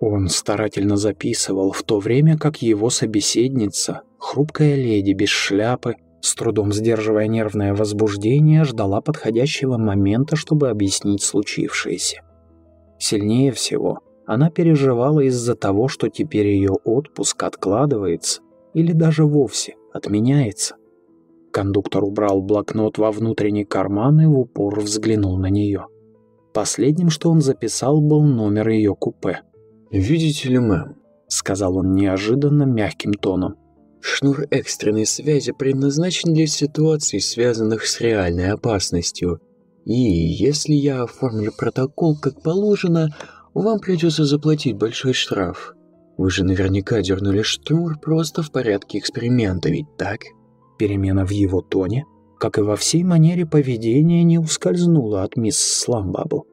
Он 0.00 0.28
старательно 0.28 0.96
записывал, 0.96 1.72
в 1.72 1.82
то 1.82 1.98
время 1.98 2.38
как 2.38 2.62
его 2.62 2.90
собеседница, 2.90 4.02
хрупкая 4.18 4.76
леди 4.76 5.12
без 5.12 5.30
шляпы, 5.30 5.96
с 6.20 6.34
трудом 6.34 6.72
сдерживая 6.72 7.26
нервное 7.26 7.74
возбуждение, 7.74 8.64
ждала 8.64 9.00
подходящего 9.00 9.76
момента, 9.76 10.36
чтобы 10.36 10.68
объяснить 10.68 11.22
случившееся. 11.22 12.20
Сильнее 12.98 13.52
всего 13.52 14.00
она 14.26 14.50
переживала 14.50 15.20
из-за 15.20 15.54
того, 15.54 15.88
что 15.88 16.08
теперь 16.08 16.48
ее 16.48 16.72
отпуск 16.84 17.42
откладывается 17.42 18.40
или 18.72 18.92
даже 18.92 19.24
вовсе 19.24 19.74
отменяется. 19.92 20.76
Кондуктор 21.52 22.04
убрал 22.04 22.40
блокнот 22.40 22.98
во 22.98 23.12
внутренний 23.12 23.64
карман 23.64 24.20
и 24.20 24.26
в 24.26 24.38
упор 24.38 24.80
взглянул 24.80 25.38
на 25.38 25.50
нее. 25.50 25.86
Последним, 26.54 27.10
что 27.10 27.30
он 27.32 27.40
записал, 27.40 28.00
был 28.00 28.22
номер 28.22 28.68
ее 28.68 28.94
купе. 28.94 29.40
«Видите 29.90 30.48
ли, 30.48 30.60
мэм»,— 30.60 30.94
сказал 31.28 31.78
он 31.78 31.94
неожиданно 31.94 32.62
мягким 32.62 33.12
тоном. 33.12 33.56
«Шнур 34.00 34.46
экстренной 34.52 35.04
связи 35.04 35.50
предназначен 35.50 36.32
для 36.32 36.46
ситуаций, 36.46 37.20
связанных 37.20 37.84
с 37.86 38.00
реальной 38.00 38.52
опасностью. 38.52 39.40
И 39.84 39.94
если 39.94 40.74
я 40.74 41.02
оформлю 41.02 41.50
протокол 41.58 42.16
как 42.16 42.40
положено, 42.40 43.08
вам 43.52 43.80
придется 43.80 44.24
заплатить 44.24 44.76
большой 44.76 45.12
штраф. 45.12 45.74
Вы 46.16 46.30
же 46.30 46.44
наверняка 46.44 47.02
дернули 47.02 47.42
шнур 47.42 47.98
просто 47.98 48.42
в 48.42 48.52
порядке 48.52 48.98
эксперимента, 48.98 49.70
ведь 49.70 49.96
так?» 49.96 50.20
Перемена 50.78 51.26
в 51.26 51.30
его 51.30 51.62
тоне 51.62 52.04
как 52.38 52.58
и 52.58 52.62
во 52.62 52.76
всей 52.76 53.04
манере 53.04 53.46
поведения, 53.46 54.22
не 54.24 54.38
ускользнула 54.38 55.22
от 55.22 55.36
мисс 55.36 55.58
Сламбабл. 55.58 56.46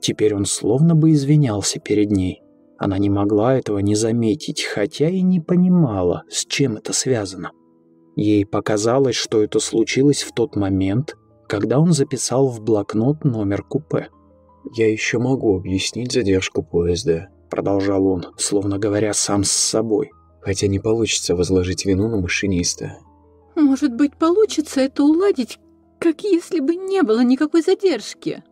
Теперь 0.00 0.34
он 0.34 0.44
словно 0.46 0.94
бы 0.94 1.12
извинялся 1.12 1.78
перед 1.78 2.10
ней. 2.10 2.42
Она 2.78 2.98
не 2.98 3.10
могла 3.10 3.56
этого 3.56 3.78
не 3.78 3.94
заметить, 3.94 4.62
хотя 4.62 5.08
и 5.08 5.22
не 5.22 5.40
понимала, 5.40 6.24
с 6.28 6.44
чем 6.44 6.76
это 6.76 6.92
связано. 6.92 7.52
Ей 8.16 8.44
показалось, 8.44 9.14
что 9.14 9.42
это 9.42 9.60
случилось 9.60 10.22
в 10.22 10.32
тот 10.32 10.56
момент, 10.56 11.16
когда 11.48 11.78
он 11.78 11.92
записал 11.92 12.48
в 12.48 12.60
блокнот 12.60 13.24
номер 13.24 13.62
купе. 13.62 14.08
«Я 14.74 14.90
еще 14.90 15.18
могу 15.18 15.56
объяснить 15.56 16.12
задержку 16.12 16.62
поезда»,— 16.62 17.28
продолжал 17.50 18.06
он, 18.06 18.26
словно 18.36 18.78
говоря 18.78 19.12
сам 19.12 19.44
с 19.44 19.52
собой. 19.52 20.10
«Хотя 20.40 20.66
не 20.66 20.80
получится 20.80 21.36
возложить 21.36 21.84
вину 21.84 22.08
на 22.08 22.20
машиниста». 22.20 22.96
«Может 23.54 23.94
быть, 23.94 24.16
получится 24.16 24.80
это 24.80 25.04
уладить, 25.04 25.58
как 25.98 26.22
если 26.22 26.60
бы 26.60 26.74
не 26.74 27.02
было 27.02 27.22
никакой 27.22 27.62
задержки?» 27.62 28.42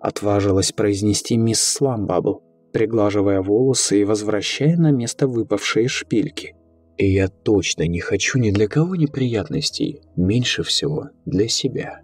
Отважилась 0.00 0.72
произнести 0.72 1.36
мисс 1.36 1.60
Сламбабл, 1.60 2.42
приглаживая 2.72 3.42
волосы 3.42 4.00
и 4.00 4.04
возвращая 4.04 4.76
на 4.76 4.90
место 4.90 5.26
выпавшие 5.26 5.88
шпильки. 5.88 6.54
И 6.96 7.12
я 7.12 7.28
точно 7.28 7.86
не 7.86 8.00
хочу 8.00 8.38
ни 8.38 8.50
для 8.50 8.68
кого 8.68 8.94
неприятностей, 8.96 10.02
меньше 10.16 10.62
всего 10.62 11.08
для 11.24 11.48
себя. 11.48 12.02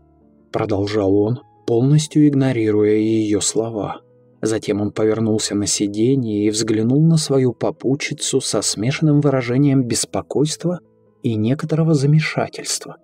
Продолжал 0.52 1.14
он, 1.14 1.40
полностью 1.66 2.26
игнорируя 2.26 2.94
ее 2.94 3.40
слова. 3.40 4.00
Затем 4.40 4.80
он 4.80 4.92
повернулся 4.92 5.54
на 5.54 5.66
сиденье 5.66 6.46
и 6.46 6.50
взглянул 6.50 7.02
на 7.02 7.16
свою 7.16 7.52
попутчицу 7.52 8.40
со 8.40 8.62
смешанным 8.62 9.20
выражением 9.20 9.84
беспокойства 9.84 10.80
и 11.26 11.34
некоторого 11.34 11.94
замешательства, 11.94 12.98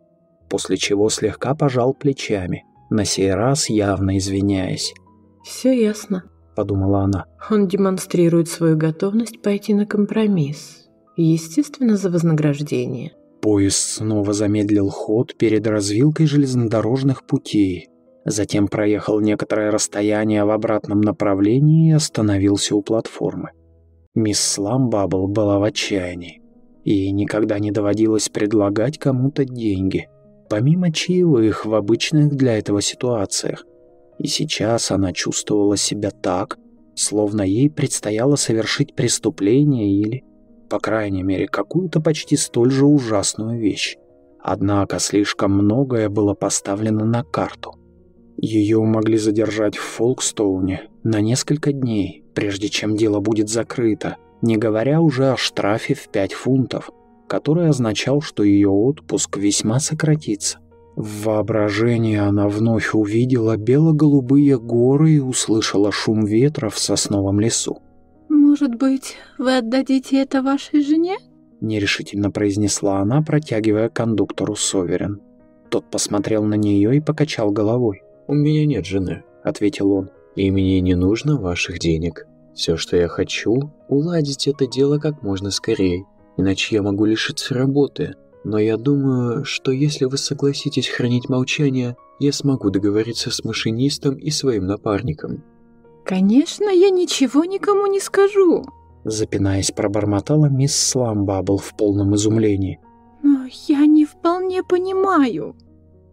после 0.48 0.76
чего 0.76 1.08
слегка 1.08 1.54
пожал 1.54 1.92
плечами, 1.92 2.64
на 2.88 3.04
сей 3.04 3.34
раз 3.34 3.68
явно 3.68 4.16
извиняясь. 4.18 4.94
«Все 5.44 5.72
ясно»,— 5.72 6.24
подумала 6.56 7.00
она. 7.00 7.26
«Он 7.50 7.66
демонстрирует 7.66 8.48
свою 8.48 8.76
готовность 8.76 9.42
пойти 9.42 9.74
на 9.74 9.86
компромисс». 9.86 10.88
Естественно, 11.16 11.96
за 11.96 12.10
вознаграждение. 12.10 13.12
Поезд 13.42 13.76
снова 13.76 14.32
замедлил 14.32 14.88
ход 14.88 15.36
перед 15.36 15.66
развилкой 15.66 16.26
железнодорожных 16.26 17.26
путей. 17.26 17.88
Затем 18.24 18.68
проехал 18.68 19.20
некоторое 19.20 19.72
расстояние 19.72 20.44
в 20.44 20.50
обратном 20.50 21.00
направлении 21.00 21.90
и 21.90 21.94
остановился 21.94 22.76
у 22.76 22.82
платформы. 22.82 23.50
Мисс 24.14 24.40
Сламбабл 24.40 25.26
была 25.26 25.58
в 25.58 25.64
отчаянии. 25.64 26.41
Ей 26.84 27.10
никогда 27.12 27.58
не 27.58 27.70
доводилось 27.70 28.28
предлагать 28.28 28.98
кому-то 28.98 29.44
деньги, 29.44 30.08
помимо 30.48 30.92
чаевых 30.92 31.64
в 31.64 31.74
обычных 31.74 32.34
для 32.34 32.58
этого 32.58 32.82
ситуациях. 32.82 33.64
И 34.18 34.26
сейчас 34.26 34.90
она 34.90 35.12
чувствовала 35.12 35.76
себя 35.76 36.10
так, 36.10 36.58
словно 36.94 37.42
ей 37.42 37.70
предстояло 37.70 38.36
совершить 38.36 38.94
преступление 38.94 39.90
или 39.90 40.24
по 40.72 40.80
крайней 40.80 41.22
мере, 41.22 41.48
какую-то 41.48 42.00
почти 42.00 42.34
столь 42.34 42.70
же 42.70 42.86
ужасную 42.86 43.60
вещь. 43.60 43.98
Однако 44.40 45.00
слишком 45.00 45.52
многое 45.52 46.08
было 46.08 46.32
поставлено 46.32 47.04
на 47.04 47.24
карту. 47.24 47.74
Ее 48.38 48.80
могли 48.80 49.18
задержать 49.18 49.76
в 49.76 49.82
Фолкстоуне 49.82 50.88
на 51.04 51.20
несколько 51.20 51.74
дней, 51.74 52.24
прежде 52.34 52.70
чем 52.70 52.96
дело 52.96 53.20
будет 53.20 53.50
закрыто, 53.50 54.16
не 54.42 54.56
говоря 54.56 55.00
уже 55.00 55.32
о 55.32 55.36
штрафе 55.36 55.94
в 55.94 56.08
5 56.08 56.32
фунтов, 56.34 56.90
который 57.28 57.68
означал, 57.68 58.20
что 58.20 58.42
ее 58.42 58.68
отпуск 58.68 59.38
весьма 59.38 59.80
сократится. 59.80 60.58
В 60.96 61.24
воображении 61.24 62.18
она 62.18 62.48
вновь 62.48 62.92
увидела 62.92 63.56
бело-голубые 63.56 64.58
горы 64.58 65.12
и 65.12 65.20
услышала 65.20 65.90
шум 65.90 66.26
ветра 66.26 66.68
в 66.68 66.78
сосновом 66.78 67.40
лесу. 67.40 67.78
«Может 68.28 68.74
быть, 68.74 69.16
вы 69.38 69.56
отдадите 69.56 70.20
это 70.20 70.42
вашей 70.42 70.82
жене?» 70.82 71.16
Нерешительно 71.62 72.30
произнесла 72.30 72.98
она, 72.98 73.22
протягивая 73.22 73.88
кондуктору 73.88 74.54
Соверен. 74.56 75.22
Тот 75.70 75.90
посмотрел 75.90 76.44
на 76.44 76.54
нее 76.54 76.96
и 76.96 77.00
покачал 77.00 77.50
головой. 77.50 78.02
«У 78.26 78.34
меня 78.34 78.66
нет 78.66 78.84
жены»,— 78.84 79.22
ответил 79.44 79.92
он. 79.92 80.10
«И 80.36 80.50
мне 80.50 80.80
не 80.80 80.94
нужно 80.94 81.40
ваших 81.40 81.78
денег. 81.78 82.26
Все, 82.54 82.76
что 82.76 82.96
я 82.96 83.08
хочу, 83.08 83.72
уладить 83.88 84.46
это 84.46 84.66
дело 84.66 84.98
как 84.98 85.22
можно 85.22 85.50
скорее, 85.50 86.04
иначе 86.36 86.76
я 86.76 86.82
могу 86.82 87.04
лишиться 87.04 87.54
работы. 87.54 88.14
Но 88.44 88.58
я 88.58 88.76
думаю, 88.76 89.44
что 89.44 89.70
если 89.70 90.04
вы 90.04 90.18
согласитесь 90.18 90.88
хранить 90.88 91.28
молчание, 91.28 91.96
я 92.18 92.32
смогу 92.32 92.70
договориться 92.70 93.30
с 93.30 93.44
машинистом 93.44 94.16
и 94.16 94.30
своим 94.30 94.66
напарником. 94.66 95.44
«Конечно, 96.04 96.64
я 96.64 96.90
ничего 96.90 97.44
никому 97.44 97.86
не 97.86 98.00
скажу», 98.00 98.64
запинаясь, 99.04 99.70
пробормотала 99.70 100.46
мисс 100.46 100.76
Сламбабл 100.76 101.58
в 101.58 101.76
полном 101.76 102.14
изумлении. 102.16 102.80
«Но 103.22 103.46
я 103.68 103.86
не 103.86 104.04
вполне 104.04 104.62
понимаю». 104.62 105.56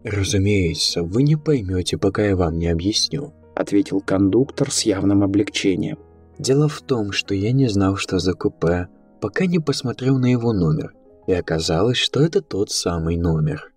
«Разумеется, 0.04 1.02
вы 1.02 1.22
не 1.24 1.36
поймете, 1.36 1.98
пока 1.98 2.24
я 2.24 2.36
вам 2.36 2.58
не 2.58 2.68
объясню», 2.68 3.32
ответил 3.54 4.00
кондуктор 4.00 4.70
с 4.70 4.82
явным 4.82 5.22
облегчением. 5.22 5.98
«Дело 6.40 6.68
в 6.68 6.80
том, 6.80 7.12
что 7.12 7.34
я 7.34 7.52
не 7.52 7.68
знал, 7.68 7.96
что 7.96 8.18
за 8.18 8.32
купе, 8.32 8.88
пока 9.20 9.44
не 9.44 9.58
посмотрел 9.58 10.18
на 10.18 10.32
его 10.32 10.54
номер, 10.54 10.94
и 11.26 11.34
оказалось, 11.34 11.98
что 11.98 12.20
это 12.20 12.40
тот 12.40 12.70
самый 12.70 13.18
номер». 13.18 13.70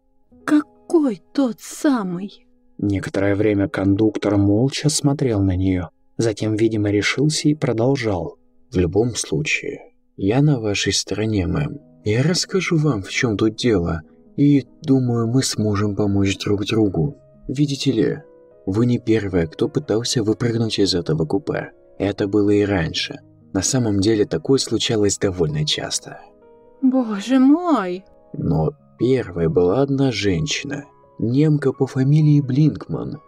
«Какой 0.46 1.22
тот 1.34 1.60
самый?» 1.60 2.48
Некоторое 2.78 3.36
время 3.36 3.68
кондуктор 3.68 4.38
молча 4.38 4.88
смотрел 4.88 5.42
на 5.42 5.58
нее. 5.58 5.90
Затем, 6.16 6.56
видимо, 6.56 6.90
решился 6.90 7.50
и 7.50 7.54
продолжал. 7.54 8.38
«В 8.72 8.78
любом 8.78 9.14
случае, 9.16 9.82
я 10.16 10.42
на 10.42 10.62
вашей 10.62 10.94
стороне, 10.94 11.48
мэм. 11.48 11.82
Я 12.06 12.24
расскажу 12.24 12.78
вам, 12.78 13.04
в 13.04 13.10
чем 13.10 13.36
тут 13.36 13.58
дело, 13.58 14.04
и 14.38 14.66
думаю, 14.84 15.28
мы 15.28 15.44
сможем 15.44 15.98
помочь 15.98 16.38
друг 16.38 16.66
другу. 16.66 17.18
Видите 17.50 17.92
ли, 17.92 18.18
вы 18.66 18.86
не 18.86 19.00
первая, 19.00 19.48
кто 19.48 19.68
пытался 19.68 20.24
выпрыгнуть 20.24 20.80
из 20.80 20.96
этого 20.96 21.26
купе. 21.26 21.72
Это 21.98 22.28
было 22.28 22.50
и 22.50 22.66
раньше. 22.66 23.20
На 23.54 23.62
самом 23.62 24.00
деле 24.00 24.26
такое 24.26 24.58
случалось 24.58 25.18
довольно 25.18 25.66
часто. 25.66 26.20
Боже 26.82 27.40
мой! 27.40 28.04
Но 28.34 28.72
первой 28.98 29.48
была 29.48 29.82
одна 29.82 30.12
женщина, 30.12 30.86
немка 31.20 31.72
по 31.72 31.86
фамилии 31.86 32.42
Блинкман. 32.42 33.22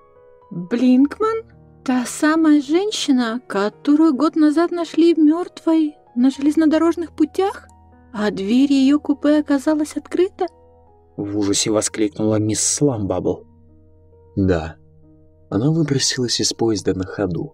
Блинкман? 0.51 1.43
Та 1.83 2.05
самая 2.05 2.61
женщина, 2.61 3.39
которую 3.47 4.15
год 4.15 4.35
назад 4.35 4.71
нашли 4.71 5.13
мертвой 5.13 5.95
на 6.15 6.31
железнодорожных 6.31 7.15
путях? 7.15 7.67
А 8.11 8.31
дверь 8.31 8.71
ее 8.71 8.97
купе 8.97 9.39
оказалась 9.39 9.95
открыта? 9.95 10.47
В 11.17 11.37
ужасе 11.37 11.69
воскликнула 11.69 12.37
мисс 12.37 12.61
Сламбабл. 12.61 13.45
Да. 14.35 14.77
Она 15.49 15.69
выбросилась 15.69 16.39
из 16.39 16.53
поезда 16.53 16.93
на 16.95 17.05
ходу. 17.05 17.53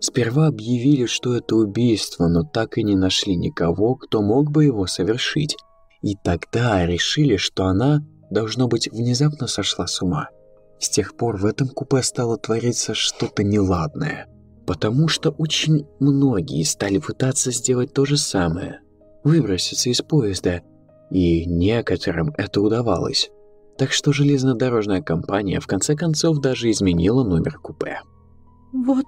Сперва 0.00 0.46
объявили, 0.46 1.06
что 1.06 1.36
это 1.36 1.56
убийство, 1.56 2.28
но 2.28 2.42
так 2.42 2.78
и 2.78 2.82
не 2.82 2.96
нашли 2.96 3.36
никого, 3.36 3.94
кто 3.96 4.22
мог 4.22 4.50
бы 4.50 4.64
его 4.64 4.86
совершить. 4.86 5.56
И 6.02 6.16
тогда 6.22 6.84
решили, 6.86 7.36
что 7.36 7.64
она, 7.64 8.04
должно 8.30 8.68
быть, 8.68 8.90
внезапно 8.90 9.46
сошла 9.46 9.86
с 9.86 10.02
ума. 10.02 10.28
С 10.78 10.88
тех 10.88 11.16
пор 11.16 11.36
в 11.36 11.46
этом 11.46 11.68
купе 11.68 12.02
стало 12.02 12.36
твориться 12.36 12.94
что-то 12.94 13.42
неладное, 13.42 14.26
потому 14.66 15.08
что 15.08 15.30
очень 15.30 15.86
многие 16.00 16.62
стали 16.64 16.98
пытаться 16.98 17.52
сделать 17.52 17.92
то 17.94 18.04
же 18.04 18.16
самое, 18.16 18.80
выброситься 19.22 19.88
из 19.88 20.02
поезда, 20.02 20.62
и 21.10 21.46
некоторым 21.46 22.34
это 22.36 22.60
удавалось. 22.60 23.30
Так 23.78 23.92
что 23.92 24.12
железнодорожная 24.12 25.02
компания 25.02 25.60
в 25.60 25.66
конце 25.66 25.96
концов 25.96 26.38
даже 26.40 26.70
изменила 26.70 27.24
номер 27.24 27.58
купе. 27.58 28.00
«Вот 28.72 29.04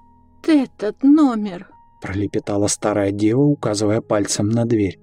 этот 0.47 1.03
номер!»– 1.03 1.69
пролепетала 2.01 2.67
старая 2.67 3.11
дева, 3.11 3.41
указывая 3.41 4.01
пальцем 4.01 4.49
на 4.49 4.65
дверь. 4.65 4.99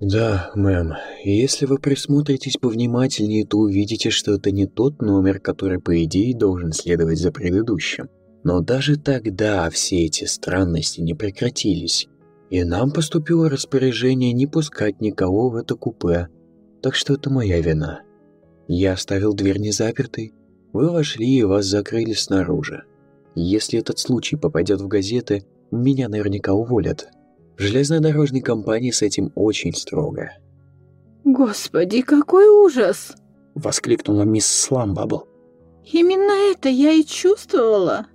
«Да, 0.00 0.50
мэм. 0.54 0.94
Если 1.24 1.66
вы 1.66 1.78
присмотритесь 1.78 2.56
повнимательнее, 2.56 3.46
то 3.46 3.58
увидите, 3.58 4.08
что 4.08 4.34
это 4.34 4.50
не 4.50 4.66
тот 4.66 5.02
номер, 5.02 5.40
который, 5.40 5.78
по 5.78 6.02
идее, 6.04 6.34
должен 6.34 6.72
следовать 6.72 7.18
за 7.18 7.32
предыдущим. 7.32 8.08
Но 8.42 8.60
даже 8.60 8.96
тогда 8.96 9.68
все 9.68 10.06
эти 10.06 10.24
странности 10.24 11.00
не 11.02 11.12
прекратились, 11.12 12.08
и 12.48 12.64
нам 12.64 12.90
поступило 12.90 13.50
распоряжение 13.50 14.32
не 14.32 14.46
пускать 14.46 15.00
никого 15.02 15.50
в 15.50 15.56
это 15.56 15.74
купе, 15.74 16.28
так 16.82 16.94
что 16.94 17.14
это 17.14 17.28
моя 17.30 17.60
вина. 17.60 18.00
Я 18.66 18.94
оставил 18.94 19.34
дверь 19.34 19.58
не 19.58 19.72
запертой, 19.72 20.32
вы 20.72 20.90
вошли 20.90 21.26
и 21.26 21.42
вас 21.42 21.66
закрыли 21.66 22.14
снаружи. 22.14 22.84
Если 23.34 23.78
этот 23.78 23.98
случай 23.98 24.36
попадет 24.36 24.80
в 24.80 24.88
газеты, 24.88 25.44
меня 25.70 26.08
наверняка 26.08 26.52
уволят». 26.52 27.08
В 27.56 27.62
железнодорожной 27.62 28.40
компании 28.40 28.90
с 28.90 29.02
этим 29.02 29.32
очень 29.34 29.74
строго. 29.74 30.30
«Господи, 31.24 32.00
какой 32.00 32.48
ужас!»— 32.48 33.14
воскликнула 33.54 34.22
мисс 34.22 34.46
Сламбабл. 34.46 35.28
«Именно 35.92 36.52
это 36.52 36.68
я 36.70 36.92
и 36.92 37.04
чувствовала». 37.04 38.06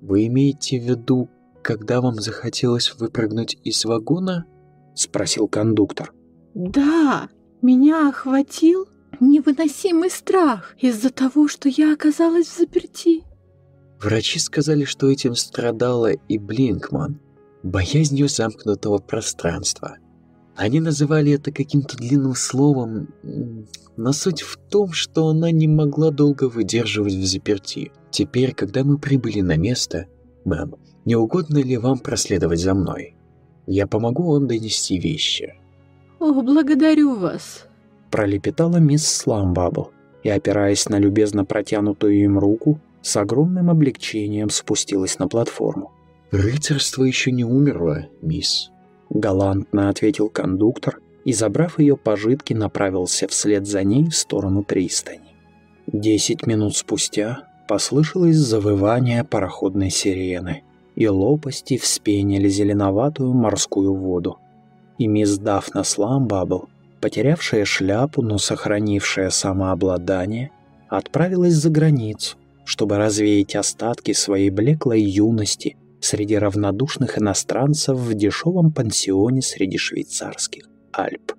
«Вы 0.00 0.26
имеете 0.26 0.80
в 0.80 0.82
виду 0.82 1.28
когда 1.66 2.00
вам 2.00 2.14
захотелось 2.20 2.94
выпрыгнуть 2.94 3.58
из 3.64 3.84
вагона?»— 3.84 4.46
спросил 4.94 5.48
кондуктор. 5.48 6.14
«Да, 6.54 7.28
меня 7.60 8.08
охватил 8.08 8.86
невыносимый 9.18 10.10
страх 10.10 10.76
из-за 10.78 11.10
того, 11.10 11.48
что 11.48 11.68
я 11.68 11.92
оказалась 11.92 12.46
в 12.46 12.56
заперти». 12.56 13.24
Врачи 14.00 14.38
сказали, 14.38 14.84
что 14.84 15.10
этим 15.10 15.34
страдала 15.34 16.12
и 16.12 16.38
Блинкман, 16.38 17.18
боязнью 17.62 18.28
замкнутого 18.28 18.98
пространства. 18.98 19.96
Они 20.54 20.80
называли 20.80 21.32
это 21.32 21.52
каким-то 21.52 21.96
длинным 21.96 22.34
словом, 22.34 23.08
но 23.96 24.12
суть 24.12 24.42
в 24.42 24.56
том, 24.70 24.92
что 24.92 25.28
она 25.28 25.50
не 25.50 25.68
могла 25.68 26.10
долго 26.10 26.48
выдерживать 26.48 27.14
в 27.14 27.26
заперти. 27.26 27.92
Теперь, 28.10 28.54
когда 28.54 28.84
мы 28.84 28.98
прибыли 28.98 29.40
на 29.40 29.56
место, 29.56 30.06
мэм, 30.44 30.76
не 31.04 31.14
угодно 31.16 31.58
ли 31.58 31.76
вам 31.76 31.98
проследовать 31.98 32.60
за 32.60 32.74
мной? 32.74 33.16
Я 33.66 33.86
помогу 33.86 34.32
вам 34.32 34.46
донести 34.46 34.98
вещи». 34.98 35.54
«О, 36.18 36.32
благодарю 36.32 37.16
вас»,— 37.16 37.66
пролепетала 38.10 38.78
мисс 38.78 39.06
Сламбабл 39.06 39.90
и, 40.22 40.30
опираясь 40.30 40.88
на 40.88 40.98
любезно 40.98 41.44
протянутую 41.44 42.14
им 42.22 42.38
руку, 42.38 42.80
с 43.06 43.16
огромным 43.16 43.70
облегчением 43.70 44.50
спустилась 44.50 45.20
на 45.20 45.28
платформу. 45.28 45.92
«Рыцарство 46.32 47.04
еще 47.04 47.30
не 47.30 47.44
умерло, 47.44 48.08
мисс»,— 48.20 48.72
галантно 49.10 49.90
ответил 49.90 50.28
кондуктор 50.28 50.98
и, 51.24 51.32
забрав 51.32 51.78
ее 51.78 51.96
пожитки, 51.96 52.52
направился 52.52 53.28
вслед 53.28 53.64
за 53.64 53.84
ней 53.84 54.08
в 54.08 54.16
сторону 54.16 54.64
пристани. 54.64 55.36
Десять 55.86 56.48
минут 56.48 56.76
спустя 56.76 57.44
послышалось 57.68 58.34
завывание 58.34 59.22
пароходной 59.22 59.90
сирены, 59.90 60.64
и 60.96 61.06
лопасти 61.06 61.78
вспенили 61.78 62.48
зеленоватую 62.48 63.32
морскую 63.34 63.94
воду. 63.94 64.38
И 64.98 65.06
мисс 65.06 65.38
Дафна 65.38 65.84
Сламбабл, 65.84 66.68
потерявшая 67.00 67.66
шляпу, 67.66 68.20
но 68.22 68.38
сохранившая 68.38 69.30
самообладание, 69.30 70.50
отправилась 70.88 71.54
за 71.54 71.70
границу, 71.70 72.36
чтобы 72.66 72.98
развеять 72.98 73.54
остатки 73.54 74.12
своей 74.12 74.50
блеклой 74.50 75.00
юности 75.00 75.76
среди 76.00 76.36
равнодушных 76.36 77.16
иностранцев 77.16 77.96
в 77.96 78.12
дешевом 78.12 78.72
пансионе 78.72 79.40
среди 79.40 79.78
швейцарских 79.78 80.68
Альп. 80.92 81.32